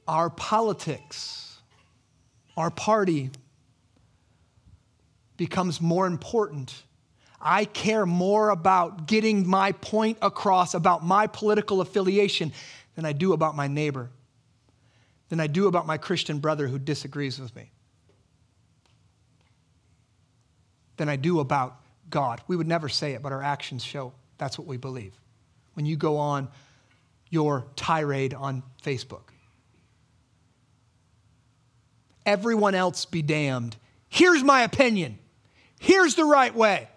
Our 0.07 0.29
politics, 0.29 1.57
our 2.55 2.69
party 2.69 3.31
becomes 5.37 5.81
more 5.81 6.07
important 6.07 6.83
I 7.47 7.65
care 7.65 8.07
more 8.07 8.49
about 8.49 9.05
getting 9.05 9.47
my 9.47 9.71
point 9.73 10.17
across 10.23 10.73
about 10.73 11.05
my 11.05 11.27
political 11.27 11.79
affiliation 11.79 12.51
than 12.95 13.05
I 13.05 13.13
do 13.13 13.33
about 13.33 13.55
my 13.55 13.67
neighbor, 13.67 14.09
than 15.29 15.39
I 15.39 15.45
do 15.45 15.67
about 15.67 15.85
my 15.85 15.99
Christian 15.99 16.39
brother 16.39 16.67
who 16.67 16.79
disagrees 16.79 17.39
with 17.39 17.55
me, 17.55 17.69
than 20.97 21.07
I 21.07 21.17
do 21.17 21.39
about 21.39 21.79
God. 22.09 22.41
We 22.47 22.55
would 22.55 22.67
never 22.67 22.89
say 22.89 23.13
it, 23.13 23.21
but 23.21 23.31
our 23.31 23.43
actions 23.43 23.83
show 23.83 24.13
that's 24.39 24.57
what 24.57 24.67
we 24.67 24.77
believe. 24.77 25.13
When 25.75 25.85
you 25.85 25.97
go 25.97 26.17
on 26.17 26.47
your 27.29 27.67
tirade 27.75 28.33
on 28.33 28.63
Facebook, 28.83 29.29
everyone 32.25 32.73
else 32.73 33.05
be 33.05 33.21
damned. 33.21 33.75
Here's 34.09 34.43
my 34.43 34.63
opinion. 34.63 35.19
Here's 35.85 36.15
the 36.15 36.25
right 36.25 36.53
way. 36.55 36.89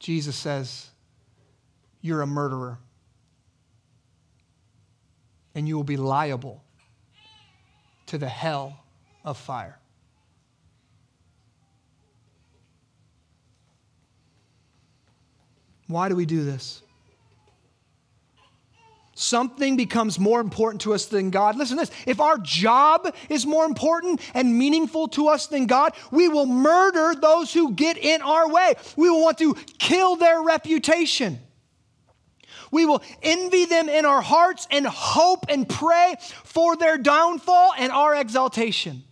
Jesus 0.00 0.34
says, 0.34 0.88
You're 2.00 2.20
a 2.20 2.26
murderer. 2.26 2.78
And 5.54 5.68
you 5.68 5.76
will 5.76 5.84
be 5.84 5.96
liable 5.96 6.64
to 8.06 8.18
the 8.18 8.28
hell 8.28 8.76
of 9.24 9.38
fire. 9.38 9.78
Why 15.86 16.08
do 16.08 16.16
we 16.16 16.26
do 16.26 16.44
this? 16.44 16.82
Something 19.20 19.76
becomes 19.76 20.18
more 20.18 20.40
important 20.40 20.80
to 20.82 20.94
us 20.94 21.06
than 21.06 21.30
God. 21.30 21.56
Listen 21.56 21.76
to 21.76 21.84
this 21.84 21.94
if 22.06 22.20
our 22.20 22.38
job 22.38 23.14
is 23.28 23.44
more 23.44 23.64
important 23.64 24.20
and 24.34 24.58
meaningful 24.58 25.08
to 25.08 25.28
us 25.28 25.46
than 25.46 25.66
God, 25.66 25.92
we 26.10 26.28
will 26.28 26.46
murder 26.46 27.14
those 27.20 27.52
who 27.52 27.72
get 27.72 27.98
in 27.98 28.22
our 28.22 28.48
way. 28.48 28.74
We 28.96 29.10
will 29.10 29.22
want 29.22 29.38
to 29.38 29.54
kill 29.78 30.16
their 30.16 30.42
reputation. 30.42 31.38
We 32.70 32.86
will 32.86 33.02
envy 33.22 33.64
them 33.64 33.88
in 33.88 34.04
our 34.04 34.22
hearts 34.22 34.66
and 34.70 34.86
hope 34.86 35.46
and 35.48 35.68
pray 35.68 36.16
for 36.44 36.76
their 36.76 36.96
downfall 36.98 37.74
and 37.76 37.92
our 37.92 38.14
exaltation. 38.14 39.02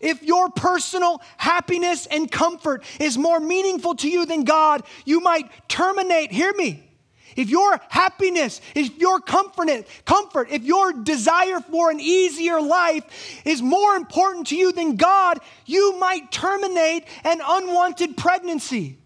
If 0.00 0.22
your 0.22 0.48
personal 0.50 1.22
happiness 1.36 2.06
and 2.06 2.30
comfort 2.30 2.84
is 2.98 3.18
more 3.18 3.38
meaningful 3.38 3.94
to 3.96 4.08
you 4.08 4.26
than 4.26 4.44
God, 4.44 4.82
you 5.04 5.20
might 5.20 5.50
terminate, 5.68 6.32
hear 6.32 6.52
me, 6.54 6.89
if 7.36 7.48
your 7.48 7.80
happiness, 7.88 8.60
if 8.74 8.98
your 8.98 9.20
comfort, 9.20 9.68
comfort, 10.04 10.48
if 10.50 10.62
your 10.62 10.92
desire 10.92 11.60
for 11.60 11.90
an 11.90 12.00
easier 12.00 12.60
life 12.60 13.42
is 13.44 13.62
more 13.62 13.94
important 13.94 14.48
to 14.48 14.56
you 14.56 14.72
than 14.72 14.96
God, 14.96 15.38
you 15.66 15.98
might 15.98 16.30
terminate 16.30 17.04
an 17.24 17.40
unwanted 17.44 18.16
pregnancy. 18.16 18.96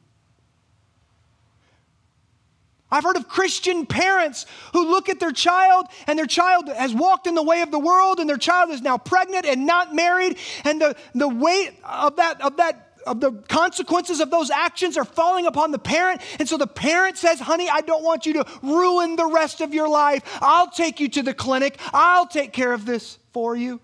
I've 2.95 3.03
heard 3.03 3.17
of 3.17 3.29
Christian 3.29 3.87
parents 3.87 4.47
who 4.73 4.89
look 4.89 5.09
at 5.09 5.19
their 5.19 5.33
child 5.33 5.87
and 6.07 6.17
their 6.17 6.27
child 6.27 6.69
has 6.69 6.95
walked 6.95 7.27
in 7.27 7.35
the 7.35 7.43
way 7.43 7.61
of 7.63 7.73
the 7.73 7.79
world 7.79 8.21
and 8.21 8.29
their 8.29 8.37
child 8.37 8.71
is 8.71 8.83
now 8.83 8.99
pregnant 8.99 9.47
and 9.47 9.67
not 9.67 9.93
married 9.93 10.39
and 10.65 10.81
the, 10.81 10.95
the 11.13 11.27
weight 11.27 11.73
of 11.83 12.17
that, 12.17 12.41
of 12.41 12.59
that 12.59 12.84
of 13.07 13.21
the 13.21 13.33
consequences 13.49 14.21
of 14.21 14.31
those 14.31 14.51
actions 14.51 14.97
are 14.97 15.05
falling 15.05 15.47
upon 15.47 15.71
the 15.71 15.79
parent. 15.79 16.21
And 16.39 16.49
so 16.49 16.57
the 16.57 16.67
parent 16.67 17.19
says, 17.19 17.41
Honey, 17.41 17.69
I 17.69 17.81
don't 17.81 18.03
want 18.03 18.27
you 18.27 18.35
to 18.35 18.47
ruin 18.63 19.17
the 19.17 19.27
rest 19.27 19.61
of 19.61 19.75
your 19.75 19.89
life. 19.89 20.23
I'll 20.41 20.71
take 20.71 21.01
you 21.01 21.09
to 21.11 21.23
the 21.23 21.35
clinic, 21.35 21.79
I'll 21.93 22.27
take 22.27 22.53
care 22.53 22.73
of 22.73 22.87
this 22.87 23.19
for 23.33 23.57
you. 23.57 23.81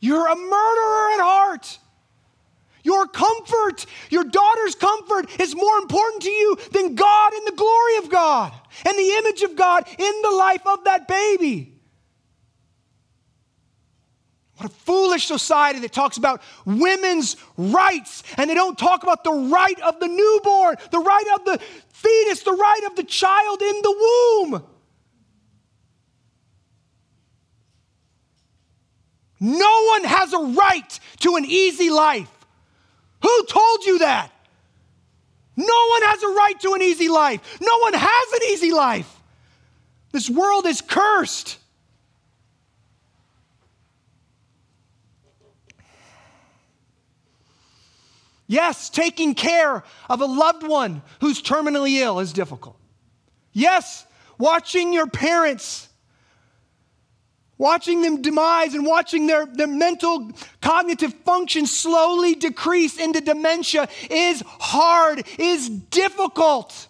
You're 0.00 0.26
a 0.26 0.36
murderer 0.36 1.10
at 1.12 1.20
heart. 1.20 1.78
Your 2.82 3.06
comfort, 3.06 3.86
your 4.10 4.24
daughter's 4.24 4.74
comfort 4.74 5.40
is 5.40 5.56
more 5.56 5.78
important 5.78 6.22
to 6.24 6.30
you 6.30 6.58
than 6.70 6.94
God 6.94 7.32
and 7.32 7.46
the 7.46 7.56
glory 7.56 7.96
of 7.96 8.10
God 8.10 8.52
and 8.84 8.98
the 8.98 9.10
image 9.18 9.40
of 9.42 9.56
God 9.56 9.88
in 9.88 10.22
the 10.22 10.30
life 10.30 10.66
of 10.66 10.84
that 10.84 11.08
baby. 11.08 11.73
What 14.56 14.70
a 14.70 14.72
foolish 14.72 15.26
society 15.26 15.80
that 15.80 15.92
talks 15.92 16.16
about 16.16 16.40
women's 16.64 17.36
rights 17.56 18.22
and 18.36 18.48
they 18.48 18.54
don't 18.54 18.78
talk 18.78 19.02
about 19.02 19.24
the 19.24 19.32
right 19.32 19.80
of 19.80 19.98
the 19.98 20.06
newborn, 20.06 20.76
the 20.92 21.00
right 21.00 21.26
of 21.34 21.44
the 21.44 21.58
fetus, 21.88 22.42
the 22.42 22.52
right 22.52 22.82
of 22.86 22.94
the 22.94 23.02
child 23.02 23.62
in 23.62 23.82
the 23.82 23.90
womb. 23.90 24.64
No 29.40 29.84
one 29.88 30.04
has 30.04 30.32
a 30.32 30.38
right 30.38 31.00
to 31.20 31.36
an 31.36 31.44
easy 31.44 31.90
life. 31.90 32.30
Who 33.22 33.46
told 33.46 33.84
you 33.84 33.98
that? 33.98 34.30
No 35.56 35.86
one 35.90 36.02
has 36.02 36.22
a 36.22 36.28
right 36.28 36.54
to 36.60 36.74
an 36.74 36.82
easy 36.82 37.08
life. 37.08 37.58
No 37.60 37.78
one 37.78 37.94
has 37.94 38.32
an 38.32 38.48
easy 38.48 38.72
life. 38.72 39.10
This 40.12 40.30
world 40.30 40.66
is 40.66 40.80
cursed. 40.80 41.58
Yes, 48.46 48.90
taking 48.90 49.34
care 49.34 49.82
of 50.10 50.20
a 50.20 50.26
loved 50.26 50.66
one 50.66 51.02
who's 51.20 51.40
terminally 51.40 52.00
ill 52.00 52.20
is 52.20 52.32
difficult. 52.32 52.76
Yes, 53.52 54.04
watching 54.38 54.92
your 54.92 55.06
parents, 55.06 55.88
watching 57.56 58.02
them 58.02 58.20
demise 58.20 58.74
and 58.74 58.84
watching 58.84 59.26
their, 59.26 59.46
their 59.46 59.66
mental 59.66 60.32
cognitive 60.60 61.14
function 61.24 61.66
slowly 61.66 62.34
decrease 62.34 62.98
into 62.98 63.20
dementia 63.20 63.88
is 64.10 64.42
hard, 64.46 65.24
is 65.38 65.70
difficult. 65.70 66.88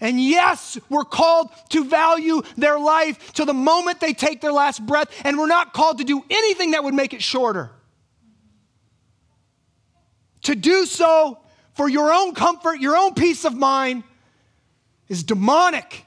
And 0.00 0.18
yes, 0.18 0.78
we're 0.88 1.04
called 1.04 1.50
to 1.70 1.84
value 1.84 2.40
their 2.56 2.78
life 2.78 3.34
to 3.34 3.44
the 3.44 3.52
moment 3.52 4.00
they 4.00 4.14
take 4.14 4.40
their 4.40 4.52
last 4.52 4.86
breath, 4.86 5.08
and 5.24 5.38
we're 5.38 5.46
not 5.46 5.74
called 5.74 5.98
to 5.98 6.04
do 6.04 6.24
anything 6.30 6.70
that 6.70 6.82
would 6.82 6.94
make 6.94 7.12
it 7.12 7.22
shorter. 7.22 7.70
To 10.42 10.54
do 10.54 10.86
so 10.86 11.38
for 11.74 11.88
your 11.88 12.12
own 12.12 12.34
comfort, 12.34 12.80
your 12.80 12.96
own 12.96 13.14
peace 13.14 13.44
of 13.44 13.54
mind, 13.54 14.04
is 15.08 15.22
demonic. 15.22 16.06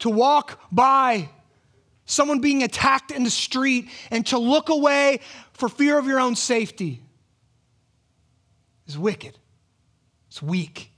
To 0.00 0.10
walk 0.10 0.60
by 0.70 1.28
someone 2.04 2.40
being 2.40 2.62
attacked 2.62 3.10
in 3.10 3.24
the 3.24 3.30
street 3.30 3.88
and 4.10 4.26
to 4.26 4.38
look 4.38 4.68
away 4.68 5.20
for 5.52 5.68
fear 5.68 5.98
of 5.98 6.06
your 6.06 6.20
own 6.20 6.36
safety 6.36 7.02
is 8.86 8.96
wicked. 8.98 9.38
It's 10.28 10.42
weak. 10.42 10.90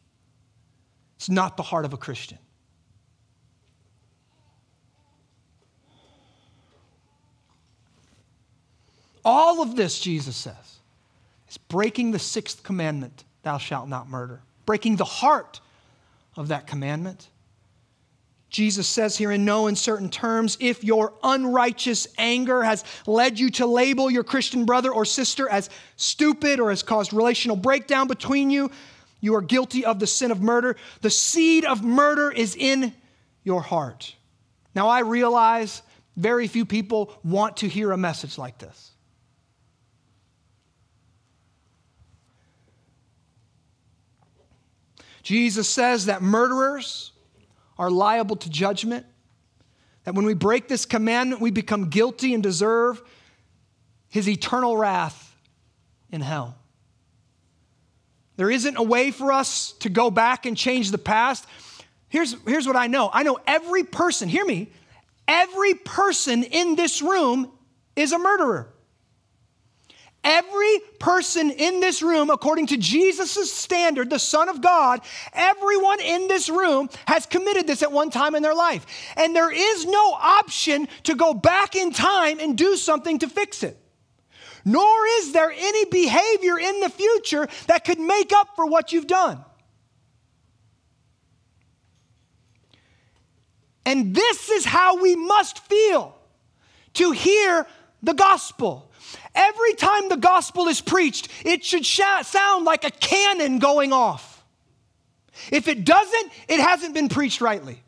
It's 1.17 1.29
not 1.29 1.57
the 1.57 1.63
heart 1.63 1.85
of 1.85 1.93
a 1.93 1.97
Christian. 1.97 2.39
All 9.25 9.63
of 9.63 9.77
this, 9.77 9.99
Jesus 10.01 10.37
says, 10.37 10.79
is 11.49 11.59
breaking 11.59 12.13
the 12.13 12.19
sixth 12.19 12.63
commandment 12.63 13.25
thou 13.43 13.59
shalt 13.59 13.89
not 13.89 14.09
murder, 14.09 14.43
breaking 14.67 14.97
the 14.97 15.05
heart 15.05 15.61
of 16.37 16.49
that 16.49 16.67
commandment. 16.67 17.29
Jesus 18.51 18.89
says 18.89 19.17
here 19.17 19.31
in 19.31 19.45
no 19.45 19.69
uncertain 19.69 20.11
terms 20.11 20.59
if 20.61 20.83
your 20.83 21.15
unrighteous 21.23 22.09
anger 22.19 22.63
has 22.63 22.85
led 23.07 23.39
you 23.39 23.51
to 23.51 23.67
label 23.67 24.11
your 24.11 24.25
Christian 24.25 24.65
brother 24.65 24.91
or 24.91 25.05
sister 25.05 25.49
as 25.49 25.71
stupid 25.97 26.59
or 26.59 26.71
has 26.71 26.83
caused 26.83 27.13
relational 27.13 27.57
breakdown 27.57 28.09
between 28.09 28.51
you, 28.51 28.71
you 29.21 29.35
are 29.37 29.43
guilty 29.43 29.85
of 29.85 30.01
the 30.01 30.07
sin 30.07 30.31
of 30.31 30.41
murder. 30.41 30.77
The 31.01 31.11
seed 31.11 31.65
of 31.65 31.85
murder 31.85 32.31
is 32.31 32.57
in 32.57 32.93
your 33.45 33.61
heart. 33.61 34.15
Now, 34.75 34.89
I 34.89 35.01
realize 35.01 35.83
very 36.17 36.49
few 36.49 36.65
people 36.65 37.17
want 37.23 37.59
to 37.59 37.69
hear 37.69 37.93
a 37.93 37.97
message 37.97 38.37
like 38.37 38.59
this. 38.59 38.91
Jesus 45.31 45.69
says 45.69 46.07
that 46.07 46.23
murderers 46.23 47.13
are 47.79 47.89
liable 47.89 48.35
to 48.35 48.51
judgment, 48.51 49.07
that 50.03 50.13
when 50.17 50.25
we 50.25 50.35
break 50.35 50.67
this 50.67 50.85
commandment, 50.85 51.41
we 51.41 51.53
become 51.53 51.89
guilty 51.89 52.35
and 52.35 52.43
deserve 52.43 53.01
his 54.09 54.29
eternal 54.29 54.77
wrath 54.77 55.33
in 56.11 56.21
hell. 56.21 56.57
There 58.39 58.51
isn't 58.51 58.77
a 58.77 58.83
way 58.83 59.13
for 59.13 59.31
us 59.31 59.71
to 59.75 59.89
go 59.89 60.11
back 60.11 60.47
and 60.47 60.57
change 60.57 60.91
the 60.91 60.99
past. 60.99 61.47
Here's, 62.09 62.35
here's 62.45 62.67
what 62.67 62.75
I 62.75 62.89
know 62.89 63.09
I 63.13 63.23
know 63.23 63.39
every 63.47 63.85
person, 63.85 64.29
hear 64.29 64.45
me, 64.45 64.73
every 65.29 65.75
person 65.75 66.43
in 66.43 66.75
this 66.75 67.03
room 67.03 67.53
is 67.95 68.11
a 68.11 68.19
murderer. 68.19 68.73
Every 70.23 70.81
person 70.99 71.51
in 71.51 71.81
this 71.81 72.03
room, 72.03 72.29
according 72.29 72.67
to 72.69 72.77
Jesus' 72.77 73.51
standard, 73.51 74.11
the 74.11 74.19
Son 74.19 74.51
of 74.51 74.61
God, 74.61 75.01
everyone 75.33 76.01
in 76.01 76.29
this 76.29 76.51
room 76.51 76.91
has 77.07 77.25
committed 77.25 77.67
this 77.67 77.83
at 77.83 77.91
one 77.91 78.11
time 78.11 78.35
in 78.35 78.43
their 78.43 78.55
life. 78.55 78.85
And 79.17 79.35
there 79.35 79.51
is 79.51 79.87
no 79.87 80.13
option 80.13 80.89
to 81.05 81.15
go 81.15 81.33
back 81.33 81.75
in 81.75 81.91
time 81.91 82.39
and 82.39 82.57
do 82.57 82.77
something 82.77 83.19
to 83.21 83.29
fix 83.29 83.63
it. 83.63 83.79
Nor 84.67 85.07
is 85.19 85.33
there 85.33 85.51
any 85.51 85.87
behavior 85.87 86.59
in 86.59 86.81
the 86.81 86.91
future 86.91 87.49
that 87.67 87.87
could 87.87 87.99
make 87.99 88.31
up 88.31 88.49
for 88.57 88.67
what 88.67 88.93
you've 88.93 89.07
done. 89.07 89.43
And 93.87 94.15
this 94.15 94.51
is 94.51 94.67
how 94.67 95.01
we 95.01 95.17
must 95.17 95.61
feel 95.61 96.15
to 96.95 97.13
hear 97.13 97.67
the 98.03 98.13
gospel 98.13 98.90
Every 99.35 99.75
time 99.75 100.09
the 100.09 100.17
gospel 100.17 100.69
is 100.69 100.81
preached, 100.81 101.29
it 101.45 101.65
should 101.65 101.87
sound 101.87 102.65
like 102.65 102.85
a 102.85 102.91
cannon 102.91 103.59
going 103.59 103.93
off. 103.93 104.45
If 105.51 105.69
it 105.69 105.85
doesn't, 105.85 106.33
it 106.49 106.61
hasn't 106.61 106.95
been 106.95 107.09
preached 107.09 107.41
rightly. 107.41 107.83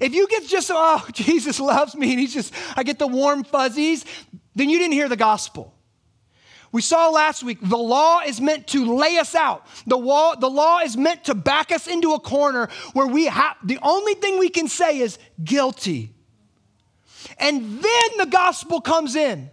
If 0.00 0.12
you 0.12 0.26
get 0.26 0.46
just, 0.46 0.70
oh, 0.72 1.06
Jesus 1.12 1.60
loves 1.60 1.94
me, 1.94 2.10
and 2.10 2.20
he's 2.20 2.34
just, 2.34 2.52
I 2.76 2.82
get 2.82 2.98
the 2.98 3.06
warm 3.06 3.44
fuzzies, 3.44 4.04
then 4.54 4.68
you 4.68 4.78
didn't 4.78 4.94
hear 4.94 5.08
the 5.08 5.16
gospel. 5.16 5.72
We 6.72 6.82
saw 6.82 7.08
last 7.10 7.44
week 7.44 7.58
the 7.62 7.78
law 7.78 8.22
is 8.26 8.40
meant 8.40 8.66
to 8.68 8.96
lay 8.96 9.16
us 9.18 9.36
out. 9.36 9.64
The 9.86 9.96
law, 9.96 10.34
the 10.34 10.50
law 10.50 10.80
is 10.80 10.96
meant 10.96 11.26
to 11.26 11.34
back 11.36 11.70
us 11.70 11.86
into 11.86 12.14
a 12.14 12.18
corner 12.18 12.68
where 12.94 13.06
we 13.06 13.26
have 13.26 13.56
the 13.62 13.78
only 13.80 14.14
thing 14.14 14.40
we 14.40 14.48
can 14.48 14.66
say 14.66 14.98
is 14.98 15.16
guilty. 15.44 16.12
And 17.38 17.80
then 17.80 18.18
the 18.18 18.26
gospel 18.26 18.80
comes 18.80 19.14
in. 19.14 19.50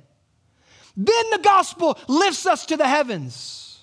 Then 0.96 1.30
the 1.32 1.40
gospel 1.40 1.98
lifts 2.08 2.46
us 2.46 2.66
to 2.68 2.78
the 2.78 2.88
heavens. 2.88 3.80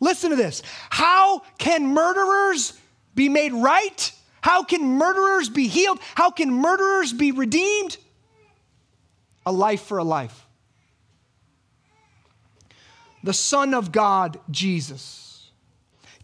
Listen 0.00 0.30
to 0.30 0.36
this. 0.36 0.62
How 0.90 1.40
can 1.58 1.86
murderers 1.86 2.78
be 3.14 3.28
made 3.28 3.52
right? 3.52 4.12
How 4.40 4.62
can 4.62 4.82
murderers 4.82 5.48
be 5.48 5.66
healed? 5.66 5.98
How 6.14 6.30
can 6.30 6.52
murderers 6.52 7.12
be 7.12 7.32
redeemed? 7.32 7.96
A 9.44 9.52
life 9.52 9.82
for 9.82 9.98
a 9.98 10.04
life. 10.04 10.46
The 13.24 13.32
Son 13.32 13.74
of 13.74 13.90
God, 13.90 14.38
Jesus, 14.50 15.50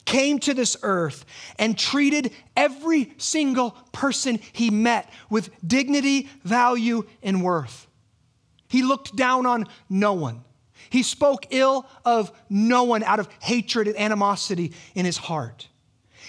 came 0.04 0.38
to 0.40 0.54
this 0.54 0.76
earth 0.82 1.24
and 1.58 1.76
treated 1.76 2.32
every 2.56 3.12
single 3.16 3.72
person 3.92 4.38
he 4.52 4.70
met 4.70 5.10
with 5.28 5.50
dignity, 5.66 6.28
value, 6.44 7.04
and 7.22 7.42
worth. 7.42 7.88
He 8.68 8.82
looked 8.82 9.16
down 9.16 9.46
on 9.46 9.66
no 9.88 10.12
one. 10.12 10.44
He 10.90 11.02
spoke 11.02 11.46
ill 11.50 11.86
of 12.04 12.32
no 12.48 12.84
one 12.84 13.02
out 13.02 13.20
of 13.20 13.28
hatred 13.40 13.88
and 13.88 13.98
animosity 13.98 14.72
in 14.94 15.04
his 15.04 15.16
heart. 15.16 15.68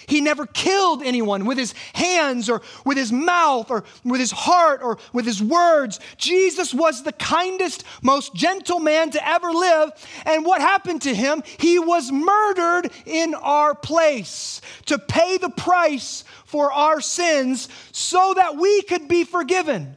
He 0.06 0.20
never 0.20 0.46
killed 0.46 1.02
anyone 1.02 1.46
with 1.46 1.58
his 1.58 1.74
hands 1.92 2.48
or 2.48 2.62
with 2.84 2.96
his 2.96 3.10
mouth 3.10 3.70
or 3.70 3.84
with 4.04 4.20
his 4.20 4.30
heart 4.30 4.80
or 4.82 4.98
with 5.12 5.26
his 5.26 5.42
words. 5.42 5.98
Jesus 6.16 6.72
was 6.72 7.02
the 7.02 7.12
kindest, 7.12 7.84
most 8.02 8.34
gentle 8.34 8.78
man 8.78 9.10
to 9.10 9.28
ever 9.28 9.50
live. 9.50 9.90
And 10.24 10.44
what 10.44 10.60
happened 10.60 11.02
to 11.02 11.14
him? 11.14 11.42
He 11.58 11.78
was 11.78 12.12
murdered 12.12 12.90
in 13.04 13.34
our 13.34 13.74
place 13.74 14.60
to 14.86 14.98
pay 14.98 15.38
the 15.38 15.50
price 15.50 16.24
for 16.44 16.72
our 16.72 17.00
sins 17.00 17.68
so 17.90 18.34
that 18.34 18.56
we 18.56 18.82
could 18.82 19.08
be 19.08 19.24
forgiven. 19.24 19.96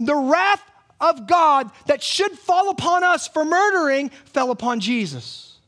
The 0.00 0.14
wrath 0.14 0.62
of 1.02 1.26
God 1.26 1.70
that 1.86 2.02
should 2.02 2.32
fall 2.32 2.70
upon 2.70 3.04
us 3.04 3.28
for 3.28 3.44
murdering 3.44 4.08
fell 4.26 4.50
upon 4.50 4.80
Jesus. 4.80 5.58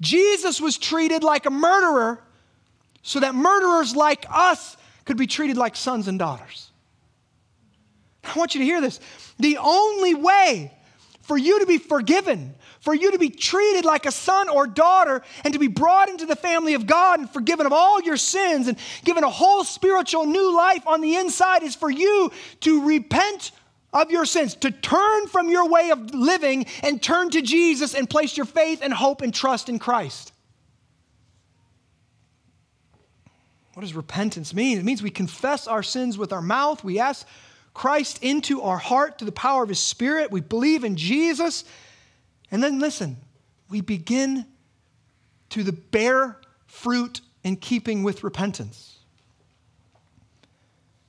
Jesus 0.00 0.60
was 0.60 0.76
treated 0.76 1.22
like 1.22 1.46
a 1.46 1.50
murderer 1.50 2.20
so 3.02 3.20
that 3.20 3.34
murderers 3.34 3.94
like 3.94 4.26
us 4.30 4.76
could 5.04 5.16
be 5.16 5.26
treated 5.26 5.56
like 5.56 5.76
sons 5.76 6.08
and 6.08 6.18
daughters. 6.18 6.70
I 8.24 8.36
want 8.36 8.54
you 8.54 8.60
to 8.60 8.64
hear 8.64 8.80
this. 8.80 8.98
The 9.38 9.58
only 9.58 10.14
way 10.14 10.72
for 11.22 11.36
you 11.36 11.60
to 11.60 11.66
be 11.66 11.78
forgiven, 11.78 12.54
for 12.86 12.94
you 12.94 13.10
to 13.10 13.18
be 13.18 13.30
treated 13.30 13.84
like 13.84 14.06
a 14.06 14.12
son 14.12 14.48
or 14.48 14.64
daughter, 14.64 15.20
and 15.42 15.52
to 15.52 15.58
be 15.58 15.66
brought 15.66 16.08
into 16.08 16.24
the 16.24 16.36
family 16.36 16.74
of 16.74 16.86
God 16.86 17.18
and 17.18 17.28
forgiven 17.28 17.66
of 17.66 17.72
all 17.72 18.00
your 18.00 18.16
sins 18.16 18.68
and 18.68 18.78
given 19.04 19.24
a 19.24 19.28
whole 19.28 19.64
spiritual 19.64 20.24
new 20.24 20.56
life 20.56 20.86
on 20.86 21.00
the 21.00 21.16
inside 21.16 21.64
is 21.64 21.74
for 21.74 21.90
you 21.90 22.30
to 22.60 22.86
repent 22.86 23.50
of 23.92 24.12
your 24.12 24.24
sins, 24.24 24.54
to 24.54 24.70
turn 24.70 25.26
from 25.26 25.48
your 25.48 25.68
way 25.68 25.90
of 25.90 26.14
living 26.14 26.64
and 26.84 27.02
turn 27.02 27.28
to 27.30 27.42
Jesus 27.42 27.92
and 27.92 28.08
place 28.08 28.36
your 28.36 28.46
faith 28.46 28.78
and 28.82 28.94
hope 28.94 29.20
and 29.20 29.34
trust 29.34 29.68
in 29.68 29.80
Christ. 29.80 30.32
What 33.74 33.82
does 33.82 33.94
repentance 33.94 34.54
mean? 34.54 34.78
It 34.78 34.84
means 34.84 35.02
we 35.02 35.10
confess 35.10 35.66
our 35.66 35.82
sins 35.82 36.16
with 36.16 36.32
our 36.32 36.40
mouth, 36.40 36.84
we 36.84 37.00
ask 37.00 37.26
Christ 37.74 38.22
into 38.22 38.62
our 38.62 38.78
heart 38.78 39.18
through 39.18 39.26
the 39.26 39.32
power 39.32 39.64
of 39.64 39.70
His 39.70 39.80
Spirit, 39.80 40.30
we 40.30 40.40
believe 40.40 40.84
in 40.84 40.96
Jesus, 40.96 41.64
and 42.50 42.62
then 42.62 42.78
listen, 42.78 43.16
we 43.68 43.80
begin 43.80 44.46
to 45.50 45.62
the 45.62 45.72
bear 45.72 46.40
fruit 46.66 47.20
in 47.42 47.56
keeping 47.56 48.02
with 48.02 48.24
repentance. 48.24 48.98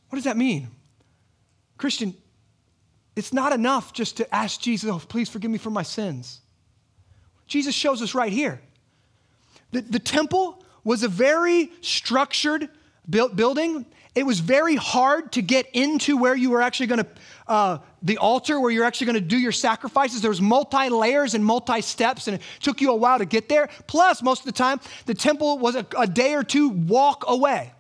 What 0.10 0.18
does 0.18 0.26
that 0.26 0.38
mean? 0.38 0.70
Christian, 1.78 2.16
it's 3.16 3.34
not 3.34 3.54
enough 3.54 3.94
just 3.94 4.18
to 4.18 4.36
ask 4.36 4.62
Jesus, 4.62 4.90
oh, 4.90 5.00
please 5.00 5.30
forgive 5.30 5.52
me 5.52 5.58
for 5.58 5.70
my 5.70 5.84
sins. 5.84 6.42
Jesus 7.48 7.74
shows 7.74 8.02
us 8.02 8.14
right 8.14 8.32
here. 8.32 8.62
The, 9.72 9.82
the 9.82 10.00
temple 10.00 10.64
was 10.84 11.04
a 11.04 11.08
very 11.08 11.72
structured 11.82 12.70
built 13.10 13.36
building. 13.36 13.86
It 14.18 14.26
was 14.26 14.40
very 14.40 14.76
hard 14.76 15.32
to 15.34 15.44
get 15.44 15.68
into 15.74 16.18
where 16.18 16.36
you 16.36 16.50
were 16.50 16.64
actually 16.64 16.88
going 16.88 17.04
to, 17.04 17.08
uh, 17.48 17.78
the 18.02 18.18
altar 18.18 18.60
where 18.60 18.72
you're 18.72 18.84
actually 18.84 19.06
going 19.06 19.22
to 19.22 19.22
do 19.22 19.38
your 19.38 19.52
sacrifices. 19.52 20.22
There 20.22 20.32
was 20.32 20.42
multi 20.42 20.90
layers 20.90 21.36
and 21.36 21.46
multi 21.46 21.82
steps, 21.82 22.28
and 22.28 22.38
it 22.38 22.42
took 22.60 22.82
you 22.82 22.90
a 22.90 22.96
while 22.96 23.20
to 23.20 23.26
get 23.26 23.48
there. 23.48 23.70
Plus, 23.86 24.24
most 24.24 24.40
of 24.40 24.48
the 24.48 24.54
time, 24.54 24.80
the 25.06 25.14
temple 25.14 25.60
was 25.60 25.76
a, 25.76 25.86
a 25.96 26.08
day 26.08 26.34
or 26.34 26.44
two 26.44 26.70
walk 26.70 27.26
away. 27.28 27.72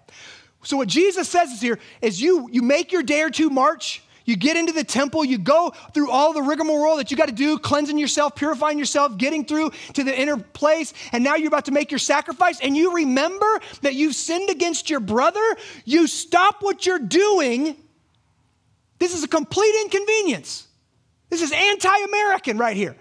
So 0.61 0.77
what 0.77 0.87
Jesus 0.89 1.27
says 1.27 1.51
is 1.51 1.59
here 1.59 1.79
is 2.03 2.21
you 2.21 2.47
you 2.51 2.61
make 2.61 2.91
your 2.91 3.01
day 3.01 3.23
or 3.23 3.31
two 3.31 3.49
march 3.49 4.03
you 4.27 4.35
get 4.35 4.57
into 4.57 4.73
the 4.73 4.83
temple, 4.83 5.23
you 5.23 5.37
go 5.37 5.73
through 5.93 6.11
all 6.11 6.33
the 6.33 6.41
rigmarole 6.41 6.97
that 6.97 7.09
you 7.09 7.17
got 7.17 7.29
to 7.29 7.33
do, 7.33 7.57
cleansing 7.57 7.97
yourself, 7.97 8.35
purifying 8.35 8.77
yourself, 8.77 9.17
getting 9.17 9.45
through 9.45 9.71
to 9.93 10.03
the 10.03 10.15
inner 10.15 10.37
place, 10.37 10.93
and 11.13 11.23
now 11.23 11.35
you're 11.35 11.47
about 11.47 11.65
to 11.65 11.71
make 11.71 11.91
your 11.91 11.97
sacrifice, 11.97 12.59
and 12.59 12.75
you 12.75 12.93
remember 12.93 13.47
that 13.81 13.95
you've 13.95 14.15
sinned 14.15 14.49
against 14.49 14.89
your 14.89 14.99
brother. 14.99 15.41
You 15.85 16.07
stop 16.07 16.61
what 16.61 16.85
you're 16.85 16.99
doing. 16.99 17.77
This 18.99 19.15
is 19.15 19.23
a 19.23 19.29
complete 19.29 19.73
inconvenience. 19.83 20.67
This 21.29 21.41
is 21.41 21.53
anti 21.53 21.97
American 22.03 22.57
right 22.57 22.75
here. 22.75 22.97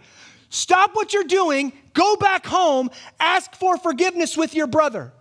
Stop 0.48 0.94
what 0.94 1.12
you're 1.12 1.24
doing, 1.24 1.72
go 1.92 2.14
back 2.16 2.46
home, 2.46 2.88
ask 3.18 3.54
for 3.56 3.76
forgiveness 3.78 4.36
with 4.36 4.54
your 4.54 4.68
brother. 4.68 5.12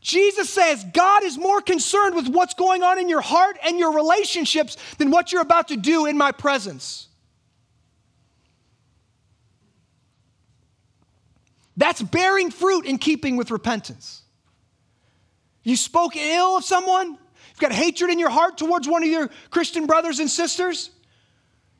Jesus 0.00 0.48
says 0.48 0.84
God 0.92 1.24
is 1.24 1.36
more 1.36 1.60
concerned 1.60 2.14
with 2.14 2.28
what's 2.28 2.54
going 2.54 2.82
on 2.82 2.98
in 2.98 3.08
your 3.08 3.20
heart 3.20 3.56
and 3.64 3.78
your 3.78 3.92
relationships 3.92 4.76
than 4.98 5.10
what 5.10 5.32
you're 5.32 5.42
about 5.42 5.68
to 5.68 5.76
do 5.76 6.06
in 6.06 6.16
my 6.16 6.32
presence. 6.32 7.08
That's 11.76 12.02
bearing 12.02 12.50
fruit 12.50 12.86
in 12.86 12.98
keeping 12.98 13.36
with 13.36 13.50
repentance. 13.50 14.22
You 15.62 15.76
spoke 15.76 16.16
ill 16.16 16.56
of 16.56 16.64
someone, 16.64 17.10
you've 17.10 17.60
got 17.60 17.72
hatred 17.72 18.10
in 18.10 18.18
your 18.18 18.30
heart 18.30 18.58
towards 18.58 18.88
one 18.88 19.02
of 19.02 19.08
your 19.08 19.30
Christian 19.50 19.86
brothers 19.86 20.18
and 20.18 20.30
sisters. 20.30 20.90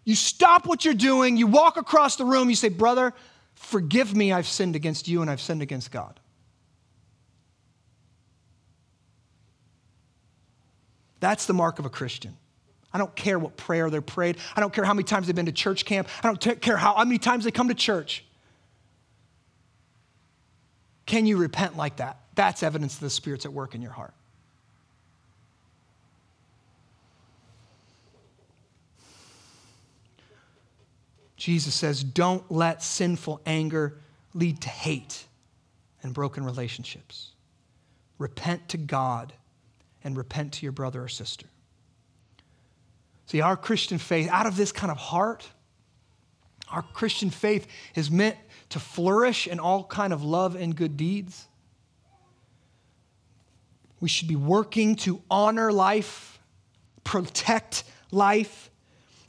You 0.05 0.15
stop 0.15 0.67
what 0.67 0.85
you're 0.85 0.95
doing, 0.95 1.37
you 1.37 1.47
walk 1.47 1.77
across 1.77 2.17
the 2.17 2.25
room, 2.25 2.49
you 2.49 2.57
say, 2.57 2.69
Brother, 2.69 3.13
forgive 3.55 4.15
me, 4.15 4.33
I've 4.33 4.47
sinned 4.47 4.77
against 4.77 5.09
you 5.09 5.21
and 5.21 5.31
I've 5.31 5.41
sinned 5.41 5.63
against 5.63 5.91
God. 5.91 6.21
That's 11.21 11.47
the 11.47 11.55
mark 11.55 11.79
of 11.79 11.87
a 11.87 11.91
Christian. 11.91 12.37
I 12.93 12.99
don't 12.99 13.15
care 13.15 13.39
what 13.39 13.57
prayer 13.57 13.91
they're 13.91 14.01
prayed. 14.01 14.39
I 14.57 14.61
don't 14.61 14.73
care 14.73 14.85
how 14.85 14.95
many 14.95 15.05
times 15.05 15.27
they've 15.27 15.37
been 15.37 15.47
to 15.47 15.53
church 15.53 15.85
camp. 15.85 16.09
I 16.23 16.27
don't 16.27 16.41
t- 16.41 16.55
care 16.55 16.77
how, 16.77 16.95
how 16.95 17.05
many 17.05 17.19
times 17.19 17.45
they 17.45 17.51
come 17.51 17.69
to 17.69 17.75
church. 17.75 18.25
Can 21.05 21.27
you 21.27 21.37
repent 21.37 21.77
like 21.77 21.97
that? 21.97 22.19
That's 22.35 22.63
evidence 22.63 22.95
of 22.95 23.01
the 23.01 23.11
Spirit's 23.11 23.45
at 23.45 23.53
work 23.53 23.75
in 23.75 23.83
your 23.83 23.93
heart. 23.93 24.15
Jesus 31.37 31.75
says, 31.75 32.03
don't 32.03 32.51
let 32.51 32.83
sinful 32.83 33.41
anger 33.47 33.97
lead 34.35 34.61
to 34.63 34.69
hate 34.69 35.25
and 36.03 36.13
broken 36.13 36.45
relationships. 36.45 37.31
Repent 38.19 38.69
to 38.71 38.77
God 38.77 39.33
and 40.05 40.17
repent 40.17 40.55
to 40.55 40.67
your 40.67 40.73
brother 40.73 41.03
or 41.03 41.09
sister. 41.09 41.47
See, 43.27 43.41
our 43.41 43.57
Christian 43.57 43.99
faith, 43.99 44.29
out 44.31 44.47
of 44.47 44.57
this 44.57 44.73
kind 44.73 44.91
of 44.91 44.97
heart, 44.97 45.47
our 46.71 46.83
Christian 46.83 47.31
faith 47.31 47.67
is 47.95 48.11
meant 48.11 48.37
to 48.71 48.81
flourish 48.81 49.47
in 49.47 49.59
all 49.61 49.85
kind 49.85 50.13
of 50.13 50.23
love 50.23 50.55
and 50.55 50.75
good 50.75 50.97
deeds. 50.97 51.47
We 54.01 54.09
should 54.09 54.29
be 54.29 54.37
working 54.37 54.97
to 54.97 55.23
honor 55.31 55.73
life, 55.73 56.39
protect 57.05 57.85
life, 58.11 58.71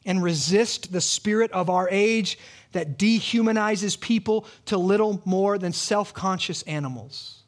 and 0.05 0.24
resist 0.24 0.91
the 0.91 1.01
spirit 1.01 1.51
of 1.51 1.70
our 1.70 1.89
age 1.89 2.38
that 2.72 2.97
dehumanizes 2.97 3.99
people 3.99 4.45
to 4.65 4.78
little 4.78 5.22
more 5.26 5.57
than 5.57 5.74
self 5.74 6.13
conscious 6.13 6.61
animals. 6.63 7.43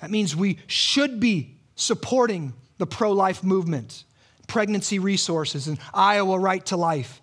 That 0.00 0.10
means 0.10 0.34
we 0.34 0.58
should 0.66 1.20
be 1.20 1.58
supporting 1.82 2.54
the 2.78 2.86
pro 2.86 3.12
life 3.12 3.42
movement, 3.42 4.04
pregnancy 4.46 4.98
resources, 4.98 5.68
and 5.68 5.78
Iowa 5.92 6.38
Right 6.38 6.64
to 6.66 6.76
Life. 6.76 7.20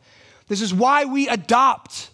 This 0.47 0.61
is 0.61 0.73
why 0.73 1.05
we 1.05 1.27
adopt. 1.27 2.09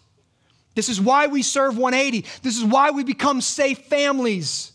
This 0.75 0.89
is 0.89 0.99
why 0.99 1.27
we 1.27 1.41
serve 1.41 1.77
180. 1.77 2.25
This 2.41 2.57
is 2.57 2.63
why 2.63 2.91
we 2.91 3.03
become 3.03 3.41
safe 3.41 3.79
families. 3.85 4.73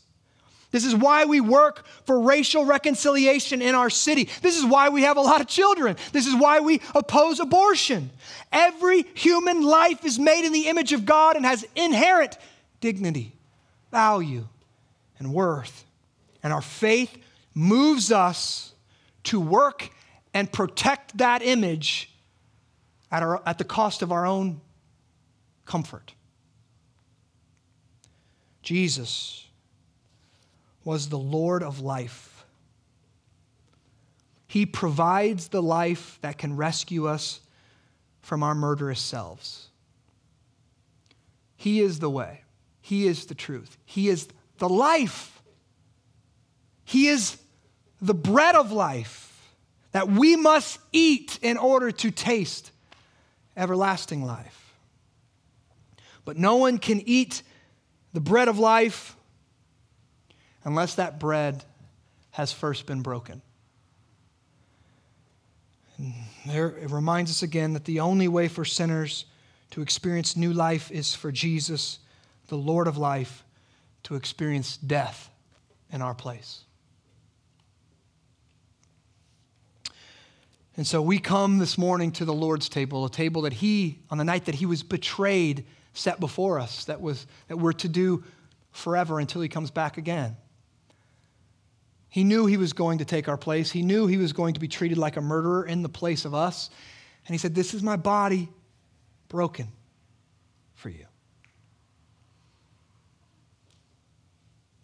This 0.71 0.85
is 0.85 0.95
why 0.95 1.25
we 1.25 1.41
work 1.41 1.85
for 2.05 2.21
racial 2.21 2.64
reconciliation 2.64 3.61
in 3.61 3.75
our 3.75 3.91
city. 3.91 4.29
This 4.41 4.57
is 4.57 4.64
why 4.64 4.89
we 4.89 5.03
have 5.03 5.16
a 5.16 5.21
lot 5.21 5.41
of 5.41 5.49
children. 5.49 5.97
This 6.12 6.27
is 6.27 6.35
why 6.35 6.61
we 6.61 6.81
oppose 6.95 7.41
abortion. 7.41 8.11
Every 8.53 9.05
human 9.14 9.62
life 9.62 10.05
is 10.05 10.18
made 10.18 10.47
in 10.47 10.53
the 10.53 10.68
image 10.68 10.93
of 10.93 11.05
God 11.05 11.37
and 11.37 11.45
has 11.45 11.66
inherent 11.75 12.39
dignity, 12.81 13.33
value, 13.91 14.47
and 15.18 15.35
worth. 15.35 15.85
And 16.43 16.53
our 16.53 16.62
faith 16.62 17.16
moves 17.55 18.13
us 18.13 18.75
to 19.25 19.41
work 19.41 19.91
and 20.33 20.51
protect 20.51 21.19
that 21.19 21.43
image 21.43 22.11
at, 23.11 23.23
our, 23.23 23.43
at 23.47 23.59
the 23.59 23.65
cost 23.65 24.03
of 24.03 24.13
our 24.13 24.27
own 24.27 24.61
comfort. 25.67 26.15
Jesus 28.63 29.47
was 30.85 31.09
the 31.09 31.19
Lord 31.19 31.63
of 31.63 31.81
life. 31.81 32.45
He 34.47 34.67
provides 34.67 35.49
the 35.49 35.63
life 35.63 36.19
that 36.23 36.39
can 36.39 36.57
rescue 36.57 37.07
us 37.07 37.41
from 38.21 38.43
our 38.43 38.55
murderous 38.55 39.01
selves. 39.01 39.69
He 41.57 41.81
is 41.81 41.99
the 41.99 42.11
way, 42.11 42.43
He 42.81 43.07
is 43.07 43.27
the 43.27 43.35
truth, 43.35 43.77
He 43.85 44.09
is 44.09 44.29
the 44.59 44.69
life. 44.69 45.39
He 46.91 47.07
is 47.07 47.36
the 48.03 48.14
bread 48.14 48.57
of 48.57 48.72
life 48.72 49.55
that 49.93 50.09
we 50.09 50.34
must 50.34 50.80
eat 50.91 51.38
in 51.41 51.57
order 51.57 51.93
to 51.93 52.11
taste 52.11 52.72
everlasting 53.57 54.24
life. 54.24 54.74
But 56.24 56.36
no 56.36 56.57
one 56.57 56.78
can 56.78 57.01
eat 57.07 57.45
the 58.12 58.18
bread 58.18 58.49
of 58.49 58.59
life 58.59 59.14
unless 60.64 60.97
that 60.97 61.20
bread 61.20 61.64
has 62.32 62.51
first 62.51 62.86
been 62.86 63.03
broken. 63.03 63.41
And 65.97 66.12
there 66.45 66.70
it 66.76 66.91
reminds 66.91 67.30
us 67.30 67.45
again 67.45 67.74
that 67.74 67.84
the 67.84 68.01
only 68.01 68.26
way 68.26 68.49
for 68.49 68.64
sinners 68.64 69.26
to 69.70 69.80
experience 69.80 70.36
new 70.36 70.53
life 70.53 70.91
is 70.91 71.14
for 71.14 71.30
Jesus, 71.30 72.01
the 72.49 72.59
Lord 72.59 72.88
of 72.88 72.99
life, 72.99 73.45
to 74.03 74.16
experience 74.16 74.76
death 74.76 75.30
in 75.93 76.03
our 76.03 76.14
place. 76.14 76.64
And 80.81 80.87
so 80.87 81.03
we 81.03 81.18
come 81.18 81.59
this 81.59 81.76
morning 81.76 82.11
to 82.12 82.24
the 82.24 82.33
Lord's 82.33 82.70
table, 82.70 83.05
a 83.05 83.11
table 83.11 83.43
that 83.43 83.53
He, 83.53 83.99
on 84.09 84.16
the 84.16 84.24
night 84.24 84.47
that 84.47 84.55
He 84.55 84.64
was 84.64 84.83
betrayed, 84.83 85.66
set 85.93 86.18
before 86.18 86.59
us, 86.59 86.87
that, 86.87 87.03
was, 87.03 87.26
that 87.49 87.59
we're 87.59 87.74
to 87.74 87.87
do 87.87 88.24
forever 88.70 89.20
until 89.20 89.43
He 89.43 89.49
comes 89.51 89.70
back 89.70 89.99
again. 89.99 90.39
He 92.09 92.24
knew 92.24 92.47
He 92.47 92.57
was 92.57 92.72
going 92.72 92.97
to 92.97 93.05
take 93.05 93.28
our 93.28 93.37
place. 93.37 93.70
He 93.70 93.83
knew 93.83 94.07
He 94.07 94.16
was 94.16 94.33
going 94.33 94.55
to 94.55 94.61
be 94.61 94.68
treated 94.68 94.97
like 94.97 95.18
a 95.18 95.20
murderer 95.20 95.66
in 95.66 95.83
the 95.83 95.91
place 95.91 96.24
of 96.24 96.33
us. 96.33 96.70
And 97.26 97.35
He 97.35 97.39
said, 97.39 97.55
This 97.55 97.74
is 97.74 97.83
my 97.83 97.97
body 97.97 98.49
broken 99.28 99.68
for 100.76 100.89
you. 100.89 101.05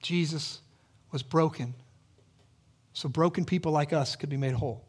Jesus 0.02 0.60
was 1.10 1.22
broken 1.22 1.72
so 2.96 3.10
broken 3.10 3.44
people 3.44 3.72
like 3.72 3.92
us 3.92 4.16
could 4.16 4.30
be 4.30 4.38
made 4.38 4.54
whole. 4.54 4.85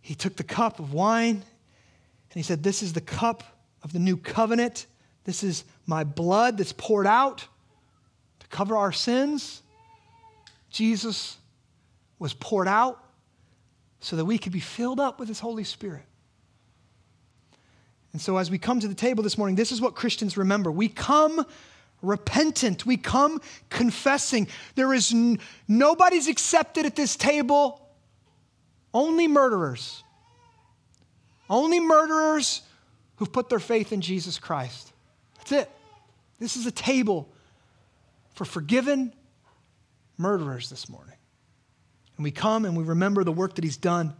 He 0.00 0.14
took 0.14 0.36
the 0.36 0.44
cup 0.44 0.78
of 0.78 0.92
wine 0.92 1.36
and 1.36 2.34
he 2.34 2.42
said, 2.42 2.62
This 2.62 2.82
is 2.82 2.92
the 2.92 3.00
cup 3.00 3.44
of 3.82 3.92
the 3.92 3.98
new 3.98 4.16
covenant. 4.16 4.86
This 5.24 5.42
is 5.42 5.64
my 5.86 6.04
blood 6.04 6.58
that's 6.58 6.72
poured 6.72 7.06
out 7.06 7.46
to 8.40 8.46
cover 8.48 8.76
our 8.76 8.92
sins. 8.92 9.62
Jesus 10.70 11.36
was 12.18 12.32
poured 12.34 12.68
out 12.68 13.02
so 14.00 14.16
that 14.16 14.24
we 14.24 14.38
could 14.38 14.52
be 14.52 14.60
filled 14.60 15.00
up 15.00 15.18
with 15.18 15.28
his 15.28 15.40
Holy 15.40 15.64
Spirit. 15.64 16.04
And 18.12 18.20
so, 18.20 18.38
as 18.38 18.50
we 18.50 18.58
come 18.58 18.80
to 18.80 18.88
the 18.88 18.94
table 18.94 19.22
this 19.22 19.38
morning, 19.38 19.54
this 19.56 19.70
is 19.70 19.80
what 19.80 19.94
Christians 19.94 20.36
remember. 20.36 20.72
We 20.72 20.88
come 20.88 21.44
repentant, 22.02 22.86
we 22.86 22.96
come 22.96 23.40
confessing. 23.68 24.48
There 24.74 24.92
is 24.94 25.12
n- 25.12 25.38
nobody's 25.68 26.28
accepted 26.28 26.86
at 26.86 26.96
this 26.96 27.14
table, 27.14 27.86
only 28.92 29.28
murderers. 29.28 30.02
Only 31.48 31.80
murderers 31.80 32.62
who've 33.16 33.32
put 33.32 33.48
their 33.48 33.58
faith 33.58 33.92
in 33.92 34.00
Jesus 34.00 34.38
Christ. 34.38 34.92
That's 35.38 35.52
it. 35.52 35.70
This 36.38 36.56
is 36.56 36.66
a 36.66 36.70
table 36.70 37.28
for 38.34 38.44
forgiven 38.44 39.12
murderers 40.16 40.70
this 40.70 40.88
morning. 40.88 41.16
And 42.16 42.24
we 42.24 42.30
come 42.30 42.64
and 42.64 42.76
we 42.76 42.84
remember 42.84 43.24
the 43.24 43.32
work 43.32 43.56
that 43.56 43.64
He's 43.64 43.76
done 43.76 44.14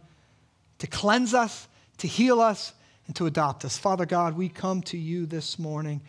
to 0.79 0.87
cleanse 0.87 1.33
us, 1.33 1.67
to 1.99 2.07
heal 2.07 2.41
us, 2.41 2.73
and 3.07 3.15
to 3.15 3.25
adopt 3.27 3.65
us. 3.65 3.77
Father 3.77 4.05
God, 4.05 4.35
we 4.35 4.49
come 4.49 4.81
to 4.83 4.97
you 4.97 5.25
this 5.25 5.59
morning. 5.59 6.01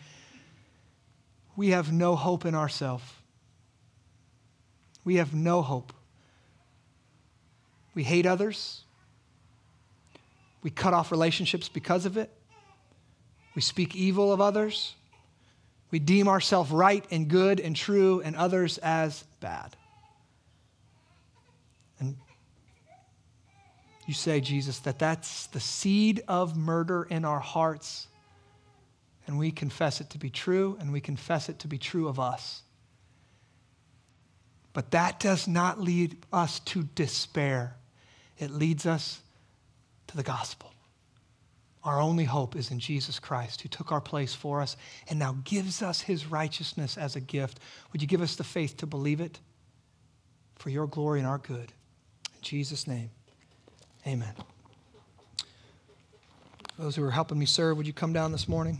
We 1.55 1.69
have 1.69 1.91
no 1.91 2.15
hope 2.15 2.45
in 2.45 2.55
ourselves. 2.55 3.03
We 5.03 5.15
have 5.15 5.33
no 5.33 5.61
hope. 5.61 5.93
We 7.95 8.03
hate 8.03 8.25
others. 8.25 8.81
We 10.61 10.69
cut 10.69 10.93
off 10.93 11.11
relationships 11.11 11.69
because 11.69 12.05
of 12.05 12.17
it. 12.17 12.31
We 13.55 13.61
speak 13.61 13.95
evil 13.95 14.31
of 14.33 14.41
others. 14.41 14.95
We 15.91 15.99
deem 15.99 16.27
ourselves 16.27 16.71
right 16.71 17.05
and 17.11 17.27
good 17.27 17.59
and 17.59 17.75
true 17.75 18.21
and 18.21 18.35
others 18.35 18.79
as 18.79 19.23
bad. 19.39 19.75
And 21.99 22.17
you 24.07 24.15
say, 24.15 24.41
Jesus, 24.41 24.79
that 24.79 24.97
that's 24.97 25.47
the 25.47 25.59
seed 25.59 26.23
of 26.27 26.57
murder 26.57 27.03
in 27.03 27.25
our 27.25 27.39
hearts. 27.39 28.07
And 29.27 29.37
we 29.37 29.51
confess 29.51 30.01
it 30.01 30.09
to 30.09 30.17
be 30.17 30.29
true, 30.29 30.77
and 30.79 30.91
we 30.91 30.99
confess 30.99 31.47
it 31.47 31.59
to 31.59 31.67
be 31.67 31.77
true 31.77 32.07
of 32.07 32.19
us. 32.19 32.63
But 34.73 34.91
that 34.91 35.19
does 35.19 35.47
not 35.47 35.79
lead 35.79 36.17
us 36.33 36.59
to 36.61 36.83
despair, 36.95 37.75
it 38.43 38.51
leads 38.51 38.85
us 38.85 39.21
to 40.07 40.17
the 40.17 40.23
gospel. 40.23 40.71
Our 41.83 41.99
only 41.99 42.23
hope 42.23 42.55
is 42.55 42.71
in 42.71 42.79
Jesus 42.79 43.19
Christ, 43.19 43.61
who 43.61 43.69
took 43.69 43.91
our 43.91 43.99
place 43.99 44.33
for 44.33 44.61
us 44.61 44.77
and 45.09 45.19
now 45.19 45.37
gives 45.43 45.81
us 45.81 46.01
his 46.01 46.25
righteousness 46.25 46.97
as 46.97 47.15
a 47.15 47.19
gift. 47.19 47.59
Would 47.91 48.01
you 48.01 48.07
give 48.07 48.21
us 48.21 48.35
the 48.35 48.43
faith 48.43 48.77
to 48.77 48.85
believe 48.85 49.19
it 49.19 49.39
for 50.55 50.69
your 50.69 50.87
glory 50.87 51.19
and 51.19 51.27
our 51.27 51.39
good? 51.39 51.73
In 52.35 52.41
Jesus' 52.41 52.87
name, 52.87 53.09
amen. 54.07 54.33
Those 56.77 56.95
who 56.95 57.03
are 57.03 57.11
helping 57.11 57.37
me 57.37 57.45
serve, 57.45 57.77
would 57.77 57.87
you 57.87 57.93
come 57.93 58.13
down 58.13 58.31
this 58.31 58.47
morning? 58.47 58.79